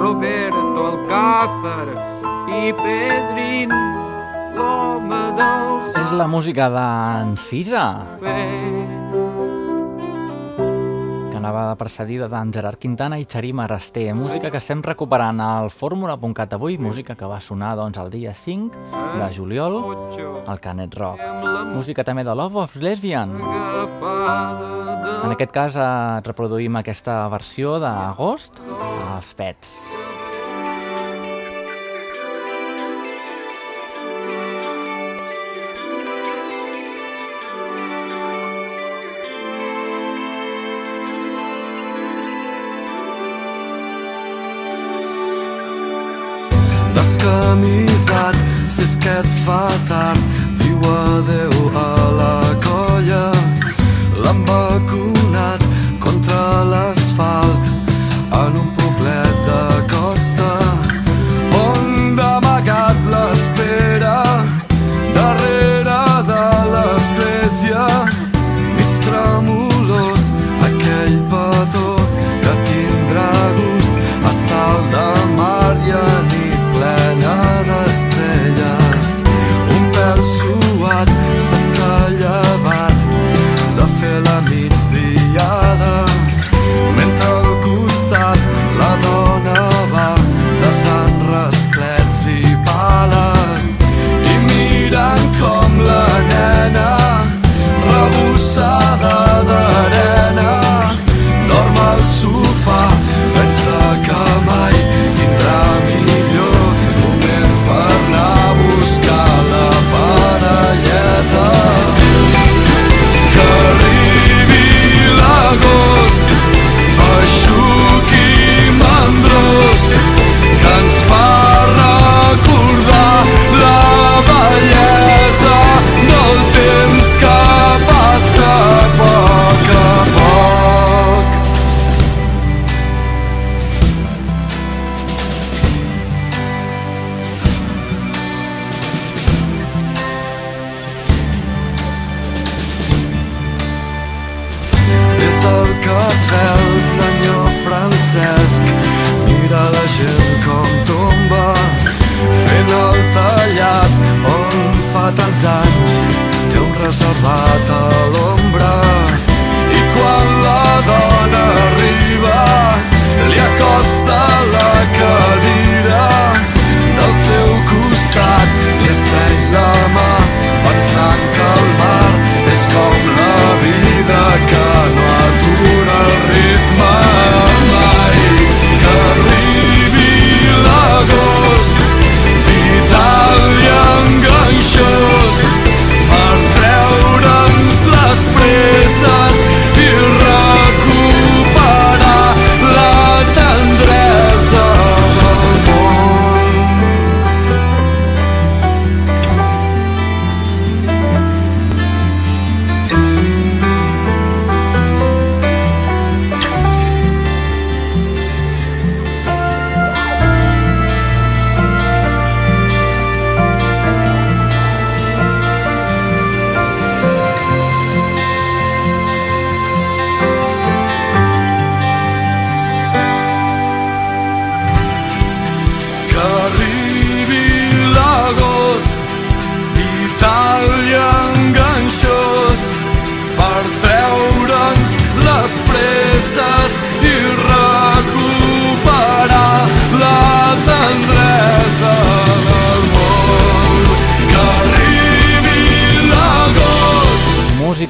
Roberto 0.00 0.86
Alcázar 0.88 1.92
i 2.48 2.72
Pedrin, 2.72 3.76
l'home 4.56 5.20
del 5.36 5.68
És 5.92 6.16
la 6.16 6.24
música 6.24 6.70
d'en 6.72 7.36
Cisa, 7.36 7.84
anava 11.38 11.76
precedida 11.78 12.26
d'en 12.30 12.50
Gerard 12.52 12.80
Quintana 12.82 13.18
i 13.20 13.26
Xarim 13.28 13.60
Arasté. 13.62 14.08
Música 14.14 14.50
que 14.50 14.58
estem 14.58 14.82
recuperant 14.82 15.38
al 15.40 15.70
fórmula.cat 15.70 16.56
avui, 16.56 16.78
música 16.82 17.14
que 17.14 17.28
va 17.30 17.38
sonar 17.40 17.76
doncs, 17.78 17.98
el 18.02 18.10
dia 18.10 18.34
5 18.34 18.88
de 19.20 19.28
juliol 19.36 19.78
al 20.46 20.60
Canet 20.60 20.98
Rock. 20.98 21.22
Música 21.74 22.04
també 22.04 22.26
de 22.26 22.34
Love 22.34 22.64
of 22.64 22.76
Lesbian. 22.82 23.36
En 25.18 25.30
aquest 25.34 25.54
cas 25.54 25.78
eh, 25.78 25.88
reproduïm 26.26 26.80
aquesta 26.80 27.20
versió 27.30 27.78
d'agost 27.82 28.62
als 29.14 29.34
Pets. 29.38 30.07
Descamisat 47.48 48.36
si 48.68 48.82
és 48.82 48.96
que 49.00 49.14
et 49.20 49.28
fa 49.44 49.68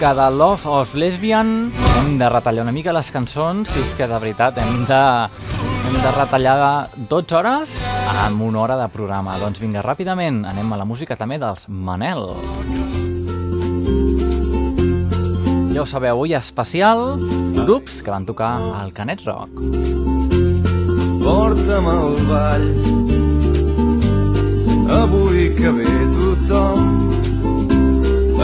Música 0.09 0.31
de 0.31 0.37
Love 0.39 0.67
of 0.67 0.95
Lesbian. 0.95 1.71
Hem 1.99 2.19
de 2.19 2.29
retallar 2.31 2.63
una 2.63 2.73
mica 2.73 2.95
les 2.97 3.11
cançons, 3.13 3.69
si 3.69 3.81
és 3.83 3.91
que 3.93 4.07
de 4.09 4.17
veritat 4.17 4.57
hem 4.57 4.87
de, 4.89 5.01
hem 5.85 5.97
de 6.01 6.13
retallar 6.15 6.89
12 7.11 7.37
hores 7.37 7.75
amb 8.25 8.41
una 8.47 8.63
hora 8.63 8.79
de 8.81 8.87
programa. 8.89 9.37
Doncs 9.37 9.61
vinga, 9.61 9.83
ràpidament, 9.85 10.47
anem 10.49 10.73
a 10.73 10.79
la 10.81 10.87
música 10.89 11.13
també 11.13 11.37
dels 11.37 11.69
Manel. 11.69 12.25
Ja 15.75 15.85
ho 15.85 15.87
sabeu, 15.93 16.17
avui 16.17 16.33
especial, 16.33 17.21
grups 17.59 18.01
que 18.01 18.15
van 18.15 18.25
tocar 18.25 18.55
al 18.81 18.97
Canet 18.97 19.27
Rock. 19.29 19.61
Porta'm 21.21 21.93
al 21.93 22.17
ball 22.33 22.67
Avui 25.03 25.53
que 25.53 25.69
ve 25.69 26.01
tothom 26.17 27.18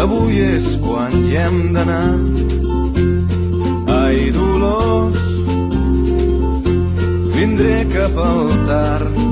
Avui 0.02 0.40
és 0.42 0.66
quan 0.82 1.12
hi 1.14 1.36
hem 1.38 1.58
d'anar. 1.74 2.14
Ai, 3.94 4.30
Dolors 4.34 5.22
Vindré 7.34 7.84
cap 7.92 8.18
al 8.26 8.50
tard. 8.66 9.22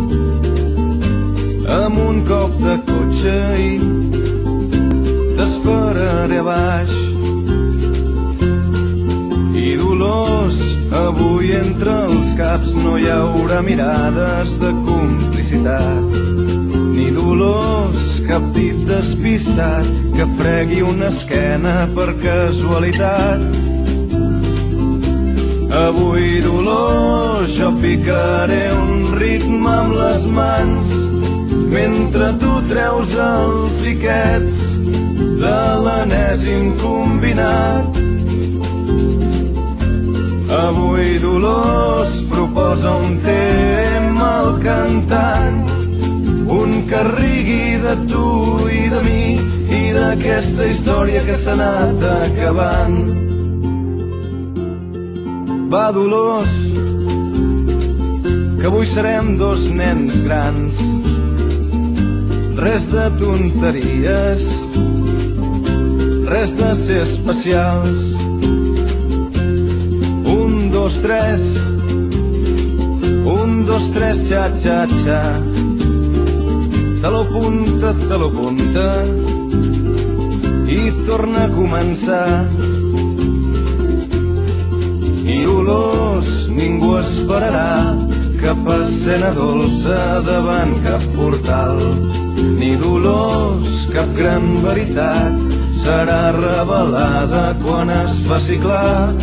Amb 1.82 1.98
un 2.06 2.22
cop 2.28 2.56
de 2.62 2.76
cotxe 2.88 3.36
i 3.66 3.70
T'esperaré 5.36 6.38
a 6.38 6.44
baix. 6.46 6.92
I 9.62 9.76
Dolors, 9.80 10.60
avui 10.93 11.53
entre 11.57 11.93
els 12.07 12.32
caps 12.38 12.74
no 12.76 12.97
hi 13.01 13.09
haurà 13.11 13.61
mirades 13.64 14.55
de 14.61 14.70
complicitat. 14.86 16.16
Ni 16.93 17.09
Dolors, 17.16 18.20
cap 18.28 18.45
dit 18.57 18.82
despistat 18.88 19.88
que 20.16 20.26
fregui 20.38 20.82
una 20.84 21.09
esquena 21.09 21.86
per 21.97 22.12
casualitat. 22.22 23.47
Avui, 25.72 26.40
Dolors, 26.45 27.57
jo 27.57 27.72
picaré 27.80 28.64
un 28.76 29.16
ritme 29.16 29.72
amb 29.72 29.97
les 29.97 30.28
mans 30.36 30.93
mentre 31.72 32.34
tu 32.43 32.53
treus 32.68 33.16
els 33.16 33.80
tiquets 33.80 34.62
de 35.40 35.59
l'enèsim 35.86 36.74
combinat. 36.84 38.11
Avui 40.53 41.18
Dolors 41.18 42.22
proposa 42.28 42.90
un 42.92 43.16
tema 43.24 44.26
al 44.40 44.59
cantant, 44.61 45.62
un 46.53 46.82
que 46.90 47.00
rigui 47.09 47.78
de 47.80 47.94
tu 48.05 48.26
i 48.68 48.82
de 48.92 49.00
mi 49.07 49.24
i 49.72 49.80
d'aquesta 49.96 50.68
història 50.68 51.24
que 51.24 51.38
s'ha 51.40 51.57
anat 51.57 52.05
acabant. 52.05 53.00
Va, 55.72 55.86
Dolors, 55.96 56.61
que 58.61 58.68
avui 58.68 58.84
serem 58.92 59.38
dos 59.40 59.70
nens 59.72 60.20
grans, 60.20 60.84
res 62.61 62.90
de 62.92 63.09
tonteries, 63.16 64.50
res 66.28 66.53
de 66.61 66.74
ser 66.76 67.07
especials, 67.09 68.11
dos, 70.82 71.00
tres. 71.00 71.42
Un, 73.24 73.64
dos, 73.64 73.84
tres, 73.92 74.16
xa, 74.28 74.50
xa, 74.58 74.86
xa. 75.02 75.22
Te 77.00 77.08
lo 77.14 77.22
punta, 77.28 77.94
te 77.94 78.18
lo 78.18 78.28
punta. 78.32 78.86
I 80.66 80.82
torna 81.06 81.44
a 81.44 81.52
començar. 81.54 82.26
I 85.22 85.38
olors 85.46 86.30
ningú 86.50 86.96
esperarà 86.98 87.94
cap 88.42 88.70
escena 88.80 89.30
dolça 89.38 90.00
davant 90.26 90.74
cap 90.82 91.04
portal. 91.14 91.78
Ni 92.58 92.74
dolors, 92.74 93.84
cap 93.94 94.10
gran 94.18 94.50
veritat 94.66 95.38
serà 95.78 96.32
revelada 96.34 97.52
quan 97.62 97.94
es 98.02 98.18
faci 98.26 98.58
clar 98.58 99.14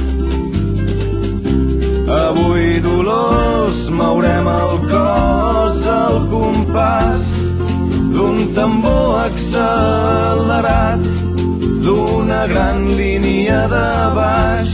Avui, 2.09 2.79
Dolors, 2.81 3.89
mourem 3.93 4.47
el 4.49 4.71
cos 4.89 5.83
al 5.85 6.15
compàs 6.31 7.25
d'un 8.09 8.47
tambor 8.55 9.19
accelerat, 9.27 11.05
d'una 11.85 12.47
gran 12.49 12.81
línia 12.97 13.59
de 13.69 13.89
baix. 14.17 14.73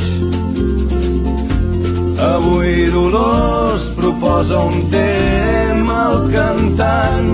Avui, 2.23 2.87
Dolors, 2.95 3.89
proposa 3.99 4.63
un 4.63 4.87
tema 4.93 5.97
al 6.05 6.31
cantant, 6.31 7.33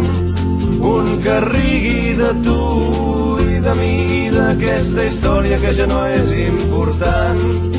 un 0.81 1.11
que 1.21 1.37
rigui 1.45 2.15
de 2.17 2.31
tu 2.41 2.63
i 3.45 3.61
de 3.61 3.77
mi 3.77 3.93
i 4.23 4.23
d'aquesta 4.33 5.05
història 5.05 5.61
que 5.61 5.75
ja 5.77 5.85
no 5.85 6.01
és 6.09 6.33
important 6.47 7.70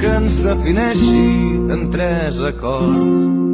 que 0.00 0.08
ens 0.08 0.38
defineixi 0.40 1.20
en 1.74 1.90
tres 1.92 2.40
acords, 2.40 2.96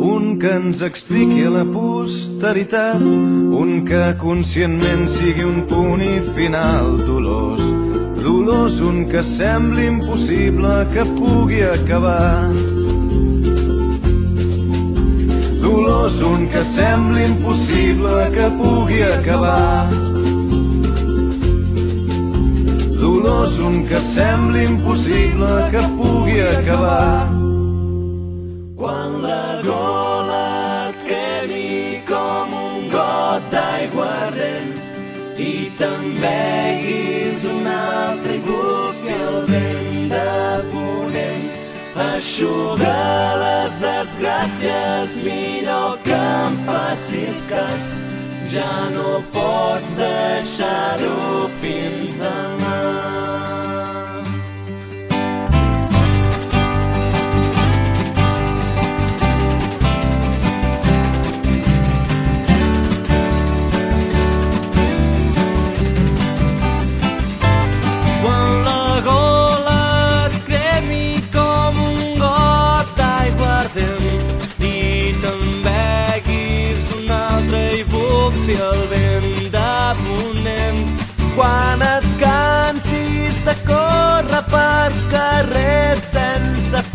un 0.07 0.37
que 0.39 0.53
ens 0.55 0.83
expliqui 0.87 1.43
la 1.51 1.65
posteritat, 1.67 3.03
un 3.03 3.83
que 3.89 4.03
conscientment 4.21 5.09
sigui 5.11 5.43
un 5.47 5.65
punt 5.67 6.05
i 6.07 6.21
final 6.37 7.03
dolós, 7.09 7.63
dolós, 8.21 8.81
un 8.81 9.07
que 9.11 9.25
sembli 9.27 9.89
impossible 9.91 10.75
que 10.95 11.07
pugui 11.19 11.63
acabar. 11.67 12.47
Dolós, 15.63 16.21
un 16.23 16.47
que 16.53 16.63
sembli 16.63 17.25
impossible 17.27 18.31
que 18.37 18.53
pugui 18.61 19.03
acabar. 19.03 20.16
Dolors, 23.27 23.59
un 23.59 23.87
que 23.87 24.01
sembli 24.01 24.65
impossible 24.65 25.69
que 25.71 25.83
pugui 25.97 26.41
acabar. 26.41 27.29
Quan 28.77 29.23
la 29.23 29.61
gola 29.65 30.89
et 30.89 30.97
quedi 31.09 32.01
com 32.07 32.53
un 32.53 32.89
got 32.89 33.43
d'aigua 33.51 34.07
ardent 34.29 34.75
beguis 36.21 37.45
un 37.45 37.67
altre 37.67 38.37
i 38.37 38.43
bufi 38.47 39.17
el 39.29 39.39
vent 39.51 40.11
de 40.13 40.63
ponent. 40.73 41.47
Aixuga 42.07 42.97
les 43.43 43.77
desgràcies, 43.83 45.17
millor 45.27 45.99
que 46.05 46.17
em 46.17 46.59
facis 46.69 47.45
cas. 47.51 47.93
Ja 48.53 48.89
no 48.95 49.21
pots 49.35 49.97
deixar-ho 49.99 51.46
feliz 51.61 52.17
da 52.17 52.31
mão. 52.61 53.66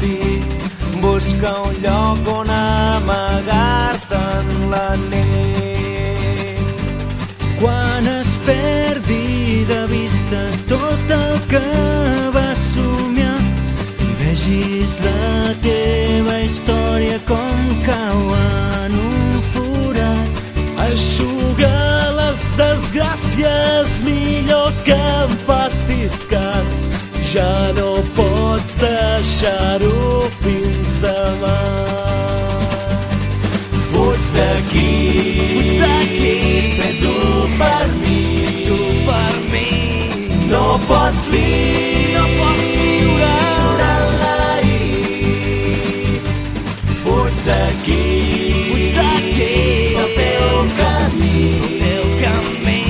Fi, 0.02 0.42
busca 1.00 1.52
un 1.68 1.76
lloc 1.84 2.28
on 2.40 2.50
amagar-te 2.50 4.22
en 4.40 4.70
la 4.74 4.90
nit. 5.12 6.60
Quan 7.62 8.08
es 8.20 8.32
perdi 8.46 9.64
de 9.70 9.82
vista 9.96 10.42
tot 10.72 11.14
el 11.18 11.36
que 11.52 11.68
vas 12.34 12.64
somiar 12.74 13.38
i 14.02 14.10
vegis 14.24 14.98
la 15.06 15.54
teva 15.68 16.40
història 16.48 17.20
com 17.30 17.70
cau 17.86 18.24
en 18.40 18.98
un 19.04 19.38
forat. 19.54 20.42
Aixuga 20.88 21.78
les 22.18 22.42
desgràcies, 22.64 24.02
millor 24.10 24.74
que 24.88 24.98
em 24.98 25.38
facis 25.46 26.26
cas. 26.34 26.82
Ja 27.32 27.72
no 27.78 28.02
pots 28.18 28.76
deixar-ho 28.82 29.71
fes-ho 37.02 37.48
per 37.58 37.88
mi, 38.02 38.46
per 39.06 39.36
mi. 39.52 39.70
No 40.50 40.80
pots 40.88 41.28
viure, 41.30 42.14
no 42.14 42.24
pots 42.38 42.68
viure 42.78 43.34
durant 43.62 44.12
l'ahir. 44.22 46.20
Fuig 47.02 47.36
d'aquí, 47.48 48.02
fuig 48.68 48.90
d'aquí, 48.98 49.54
el 50.04 50.10
teu 50.20 50.50
camí, 50.80 51.38
el 51.62 51.72
teu 51.84 52.04
camí. 52.24 52.84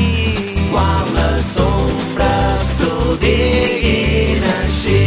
Quan 0.72 1.04
les 1.18 1.50
ombres 1.68 2.64
t'ho 2.80 2.96
diguin 3.22 4.44
així. 4.58 5.04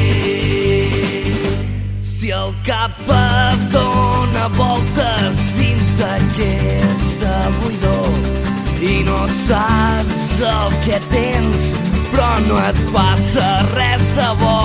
Si 2.01 2.31
el 2.31 2.55
cap 2.65 2.95
et 3.19 3.69
dona 3.75 4.49
voltes 4.61 5.37
dins 5.59 5.99
aquesta 6.15 7.35
buidor 7.61 7.94
no 9.03 9.27
saps 9.27 10.41
el 10.41 10.75
que 10.85 10.99
tens, 11.11 11.73
però 12.13 12.29
no 12.47 12.59
et 12.63 12.79
passa 12.95 13.47
res 13.73 14.05
de 14.15 14.29
bo. 14.41 14.61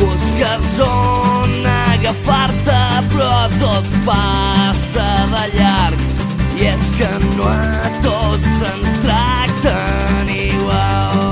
Busques 0.00 0.70
on 0.86 1.66
agafar-te, 1.72 2.80
però 3.12 3.34
tot 3.60 3.90
passa 4.06 5.08
de 5.34 5.44
llarg. 5.58 6.00
I 6.56 6.68
és 6.72 6.88
que 6.98 7.10
no 7.36 7.48
a 7.50 7.90
tots 8.04 8.64
ens 8.70 8.96
tracten 9.04 10.32
igual. 10.32 11.22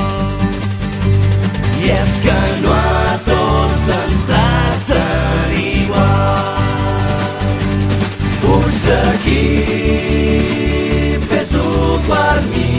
I 1.81 1.91
és 1.97 2.21
que 2.25 2.39
no 2.62 2.75
a 2.75 3.18
tots 3.29 3.89
ens 3.97 4.25
tracten 4.31 5.57
igual. 5.61 6.64
Fuig 8.43 8.83
d'aquí, 8.89 9.89
mi. 12.51 12.72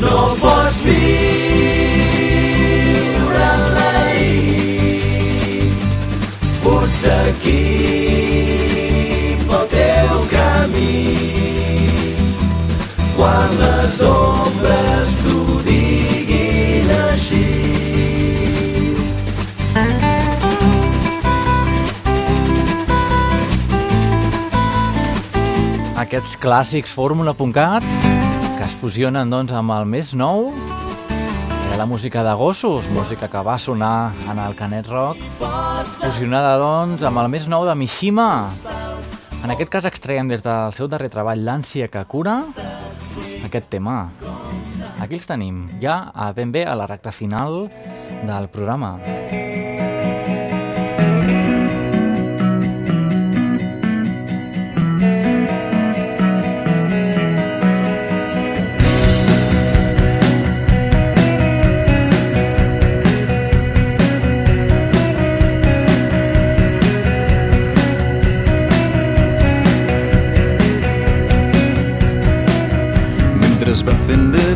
No 0.00 0.18
pots 0.42 0.76
viure 0.86 1.84
en 3.52 3.62
l'ahir. 3.76 4.56
D'aquí, 7.06 7.64
pel 9.46 9.66
teu 9.70 10.16
camí. 10.32 10.96
Quan 13.16 13.50
les 13.60 14.00
ombres 14.02 15.12
t'ho 15.22 15.55
Aquests 26.16 26.38
clàssics 26.40 26.94
Fórmula.cat 26.96 27.84
que 27.84 28.62
es 28.64 28.76
fusionen 28.80 29.28
doncs, 29.28 29.50
amb 29.52 29.74
el 29.74 29.84
més 29.84 30.14
nou 30.16 30.46
era 31.66 31.76
la 31.76 31.84
música 31.84 32.22
de 32.24 32.32
gossos, 32.40 32.88
música 32.96 33.28
que 33.28 33.42
va 33.44 33.58
sonar 33.60 34.14
en 34.24 34.40
el 34.40 34.56
Canet 34.56 34.88
Rock, 34.88 35.20
fusionada 36.00 36.54
doncs, 36.56 37.04
amb 37.04 37.20
el 37.20 37.28
més 37.28 37.50
nou 37.52 37.68
de 37.68 37.76
Mishima. 37.76 38.48
En 39.42 39.52
aquest 39.52 39.74
cas 39.76 39.90
extraiem 39.92 40.32
des 40.32 40.40
del 40.40 40.72
seu 40.72 40.88
darrer 40.88 41.12
treball 41.12 41.44
l'ànsia 41.44 41.92
que 41.92 42.06
cura 42.08 42.38
aquest 43.44 43.68
tema. 43.76 44.06
Aquí 44.96 45.20
els 45.20 45.28
tenim, 45.28 45.66
ja 45.84 46.00
ben 46.32 46.48
bé 46.48 46.64
a 46.64 46.80
la 46.80 46.88
recta 46.88 47.12
final 47.12 47.66
del 48.24 48.48
programa. 48.48 48.96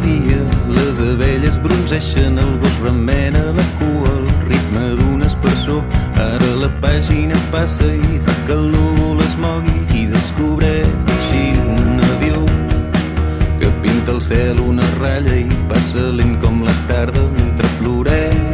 Dia, 0.03 0.41
les 0.77 1.01
abelles 1.01 1.57
bronzeixen, 1.63 2.39
el 2.39 2.59
gos 2.61 2.77
remena 2.83 3.43
la 3.59 3.67
cua 3.79 4.11
al 4.17 4.27
ritme 4.49 4.85
d'un 4.99 5.23
espersor. 5.23 5.83
Ara 6.21 6.51
la 6.63 6.71
pàgina 6.83 7.39
passa 7.53 7.87
i 7.87 8.21
fa 8.27 8.37
que 8.47 8.57
el 8.59 8.71
núvol 8.75 9.23
es 9.25 9.37
mogui 9.41 9.81
i 10.03 10.07
descobreixi 10.13 11.45
un 11.65 12.05
avió 12.11 12.45
que 13.61 13.73
pinta 13.83 14.17
el 14.17 14.23
cel 14.29 14.61
una 14.61 14.87
ratlla 15.01 15.37
i 15.41 15.49
passa 15.73 16.11
lent 16.21 16.37
com 16.45 16.65
la 16.69 16.77
tarda 16.89 17.27
mentre 17.37 17.77
floreixen 17.79 18.50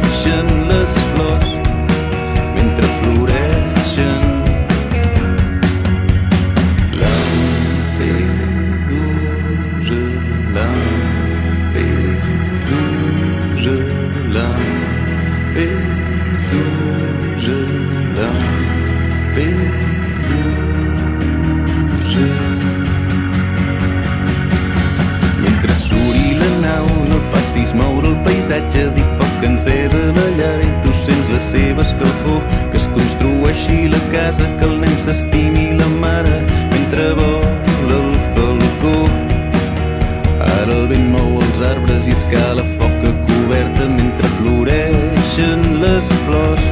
paisatge, 28.27 28.83
dic 28.95 29.11
foc 29.19 29.43
encès 29.47 29.93
a 29.95 30.03
la 30.17 30.25
llar 30.37 30.57
i 30.63 30.69
tu 30.83 30.93
sents 31.05 31.29
la 31.31 31.39
seva 31.47 31.85
escalfor, 31.87 32.41
que 32.71 32.79
es 32.81 32.87
construeixi 32.95 33.87
la 33.93 34.01
casa, 34.13 34.47
que 34.59 34.67
el 34.67 34.75
nen 34.83 34.97
s'estimi 35.03 35.67
la 35.79 35.87
mare, 36.01 36.41
mentre 36.73 37.07
vola 37.19 37.99
el 37.99 38.09
falcó. 38.35 38.97
Ara 40.47 40.73
el 40.79 40.87
vent 40.91 41.07
mou 41.13 41.37
els 41.39 41.63
arbres 41.71 42.09
i 42.11 42.15
escala 42.17 42.65
foca 42.81 43.13
coberta 43.29 43.87
mentre 43.95 44.33
floreixen 44.39 45.63
les 45.83 46.11
flors, 46.25 46.67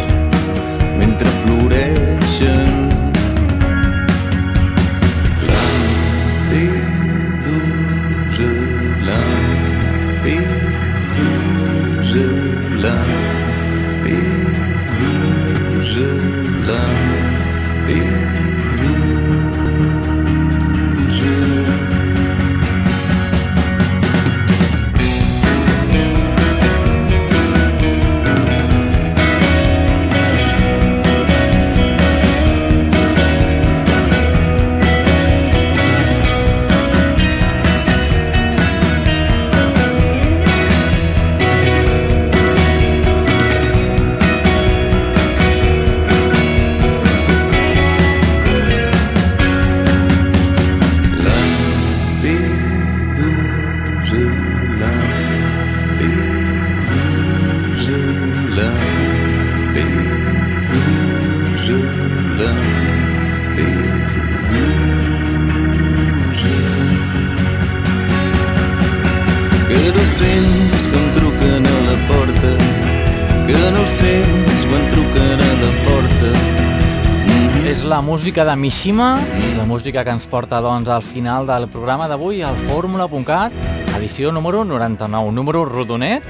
música 78.26 78.44
de 78.44 78.56
Mishima, 78.56 79.20
la 79.56 79.66
música 79.66 80.04
que 80.04 80.10
ens 80.10 80.24
porta 80.26 80.58
doncs, 80.58 80.90
al 80.90 81.04
final 81.06 81.46
del 81.46 81.68
programa 81.70 82.08
d'avui, 82.10 82.40
al 82.42 82.56
fórmula.cat, 82.66 83.54
edició 84.00 84.32
número 84.32 84.64
99, 84.66 85.30
número 85.30 85.62
rodonet. 85.70 86.26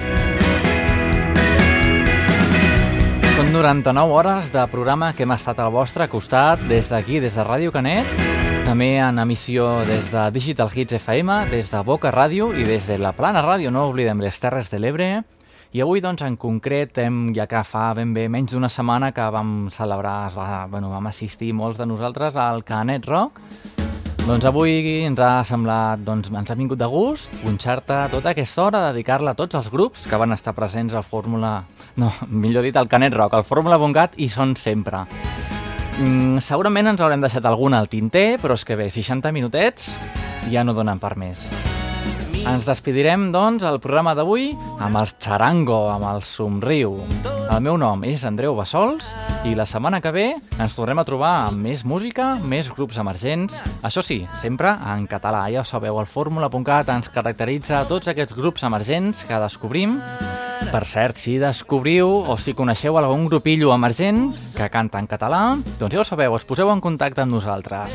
Són 3.37 3.53
99 3.53 4.11
hores 4.11 4.49
de 4.51 4.65
programa 4.67 5.13
que 5.15 5.23
hem 5.23 5.31
estat 5.37 5.61
al 5.63 5.71
vostre 5.71 6.09
costat 6.11 6.67
des 6.67 6.91
d'aquí, 6.91 7.21
des 7.23 7.39
de 7.39 7.47
Ràdio 7.47 7.71
Canet, 7.71 8.11
també 8.67 8.97
en 8.99 9.23
emissió 9.23 9.85
des 9.87 10.11
de 10.11 10.25
Digital 10.35 10.75
Hits 10.75 10.99
FM, 10.99 11.45
des 11.47 11.71
de 11.71 11.79
Boca 11.79 12.11
Ràdio 12.11 12.51
i 12.51 12.67
des 12.67 12.91
de 12.91 12.99
la 12.99 13.15
Plana 13.15 13.39
Ràdio, 13.39 13.71
no 13.71 13.87
oblidem 13.87 14.19
les 14.19 14.35
Terres 14.43 14.67
de 14.67 14.83
l'Ebre. 14.83 15.09
I 15.75 15.81
avui, 15.83 15.99
doncs, 15.99 16.21
en 16.23 16.37
concret, 16.39 16.95
hem, 17.03 17.33
ja 17.35 17.49
que 17.51 17.59
fa 17.67 17.89
ben 17.97 18.13
bé 18.15 18.29
menys 18.31 18.53
d'una 18.53 18.69
setmana 18.71 19.09
que 19.11 19.25
vam 19.27 19.65
celebrar, 19.75 20.29
es 20.29 20.37
va, 20.39 20.61
bueno, 20.71 20.87
vam 20.87 21.09
assistir 21.09 21.49
molts 21.51 21.81
de 21.81 21.87
nosaltres 21.89 22.37
al 22.39 22.63
Canet 22.63 23.03
Rock, 23.09 23.41
doncs 24.21 24.47
avui 24.47 25.03
ens 25.03 25.19
ha 25.19 25.43
semblat, 25.43 25.99
doncs 26.07 26.31
ens 26.31 26.53
ha 26.53 26.55
vingut 26.55 26.79
de 26.79 26.87
gust 26.87 27.27
punxar-te 27.41 27.99
tota 28.15 28.31
aquesta 28.31 28.63
hora, 28.69 28.85
dedicar-la 28.93 29.35
a 29.35 29.39
tots 29.41 29.59
els 29.59 29.67
grups 29.73 30.07
que 30.07 30.21
van 30.23 30.31
estar 30.31 30.55
presents 30.55 30.95
al 30.95 31.03
Fórmula... 31.03 31.65
No, 31.99 32.13
millor 32.31 32.63
dit, 32.63 32.79
al 32.79 32.87
Canet 32.87 33.19
Rock, 33.19 33.35
al 33.35 33.43
Fórmula.cat, 33.43 34.15
i 34.15 34.31
són 34.31 34.55
sempre. 34.55 35.03
Mm, 35.99 36.39
segurament 36.39 36.95
ens 36.95 37.03
haurem 37.03 37.27
deixat 37.27 37.51
algun 37.51 37.75
al 37.75 37.91
tinter, 37.91 38.37
però 38.39 38.55
és 38.55 38.63
que 38.63 38.79
bé, 38.79 38.87
60 38.87 39.35
minutets 39.35 39.91
ja 40.47 40.63
no 40.63 40.71
donen 40.71 41.03
per 41.03 41.17
més. 41.19 41.64
Ens 42.45 42.65
despedirem, 42.67 43.31
doncs, 43.33 43.63
el 43.65 43.79
programa 43.81 44.13
d'avui 44.13 44.51
amb 44.83 44.99
el 44.99 45.09
xarango, 45.17 45.87
amb 45.89 46.05
el 46.11 46.21
somriu. 46.29 46.99
El 47.49 47.63
meu 47.65 47.77
nom 47.81 48.03
és 48.05 48.21
Andreu 48.27 48.53
Bassols 48.57 49.07
i 49.49 49.55
la 49.57 49.65
setmana 49.69 50.01
que 50.01 50.11
ve 50.13 50.27
ens 50.61 50.77
tornem 50.77 51.01
a 51.01 51.05
trobar 51.07 51.33
amb 51.47 51.65
més 51.65 51.81
música, 51.85 52.35
més 52.45 52.69
grups 52.69 53.01
emergents. 53.01 53.57
Això 53.81 54.05
sí, 54.05 54.21
sempre 54.41 54.75
en 54.93 55.09
català. 55.09 55.47
Ja 55.53 55.63
ho 55.63 55.67
sabeu, 55.69 55.97
el 56.01 56.09
fórmula.cat 56.09 56.93
ens 56.93 57.09
caracteritza 57.13 57.81
tots 57.89 58.13
aquests 58.13 58.37
grups 58.37 58.65
emergents 58.69 59.25
que 59.25 59.41
descobrim. 59.41 59.99
Per 60.71 60.85
cert, 60.89 61.17
si 61.21 61.37
descobriu 61.39 62.07
o 62.27 62.37
si 62.41 62.53
coneixeu 62.57 62.97
algun 62.97 63.27
grupillo 63.29 63.73
emergent 63.75 64.33
que 64.55 64.69
canta 64.71 64.99
en 64.99 65.07
català, 65.07 65.57
doncs 65.79 65.93
ja 65.93 65.99
ho 66.01 66.05
sabeu, 66.07 66.33
us 66.35 66.45
poseu 66.47 66.71
en 66.73 66.81
contacte 66.83 67.21
amb 67.23 67.31
nosaltres. 67.35 67.89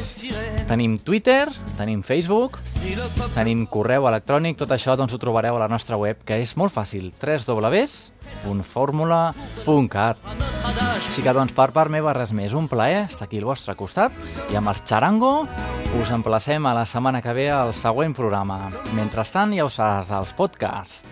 Tenim 0.68 0.98
Twitter, 1.04 1.46
tenim 1.76 2.02
Facebook, 2.06 2.52
tenim 3.34 3.66
correu 3.70 4.06
electrònic, 4.08 4.56
tot 4.60 4.70
això 4.76 4.92
doncs 4.96 5.14
ho 5.14 5.18
trobareu 5.20 5.54
a 5.56 5.62
la 5.64 5.72
nostra 5.72 5.96
web, 6.00 6.16
que 6.24 6.34
és 6.40 6.56
molt 6.56 6.72
fàcil, 6.74 7.12
www.formula.cat. 7.20 10.16
Així 11.10 11.24
que 11.26 11.32
doncs 11.34 11.54
per 11.56 11.72
part 11.74 11.90
meva 11.90 12.12
res 12.14 12.30
més, 12.36 12.52
un 12.54 12.68
plaer 12.70 13.00
estar 13.08 13.26
aquí 13.26 13.40
al 13.40 13.48
vostre 13.48 13.74
costat 13.74 14.12
i 14.52 14.54
amb 14.60 14.70
el 14.70 14.78
xarango 14.86 15.32
us 15.98 16.12
emplacem 16.14 16.62
a 16.66 16.74
la 16.76 16.84
setmana 16.86 17.22
que 17.24 17.34
ve 17.34 17.48
al 17.50 17.74
següent 17.74 18.14
programa. 18.14 18.68
Mentrestant 18.94 19.56
ja 19.56 19.66
ho 19.66 19.72
saps, 19.72 20.12
als 20.14 20.32
podcasts. 20.38 21.02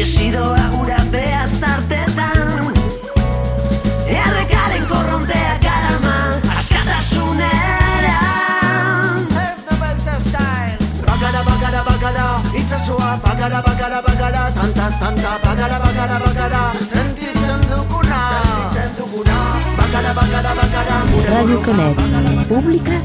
Iesidora 0.00 0.62
gura 0.72 0.96
behaz 1.12 1.50
tartetan. 1.60 2.72
Errekaren 4.08 4.84
korrontea 4.88 5.58
karama 5.64 6.14
Askatasun 6.54 7.42
eran 7.48 9.26
Ez 9.42 9.58
da 9.66 9.76
beltza 9.82 10.16
style 10.24 10.78
Bakara, 11.04 11.42
bakara, 11.50 11.82
bakara 11.90 12.26
Itxasua 12.62 13.10
Bakara, 13.26 13.60
bakara, 13.68 14.00
bakara 14.08 14.42
Tantaz, 14.56 14.94
tanta 15.04 15.36
Bakara, 15.44 15.78
bakara, 15.84 16.18
bakara. 16.24 16.62
Zentitzen 16.94 17.60
dukuna 17.68 18.20
Zentitzen 18.32 18.90
dukuna 18.98 19.38
Bakara, 19.76 20.12
bakara, 20.20 20.54
bakara 20.62 20.96
Radio 21.28 21.62
Conet 21.62 22.48
Pública 22.48 23.00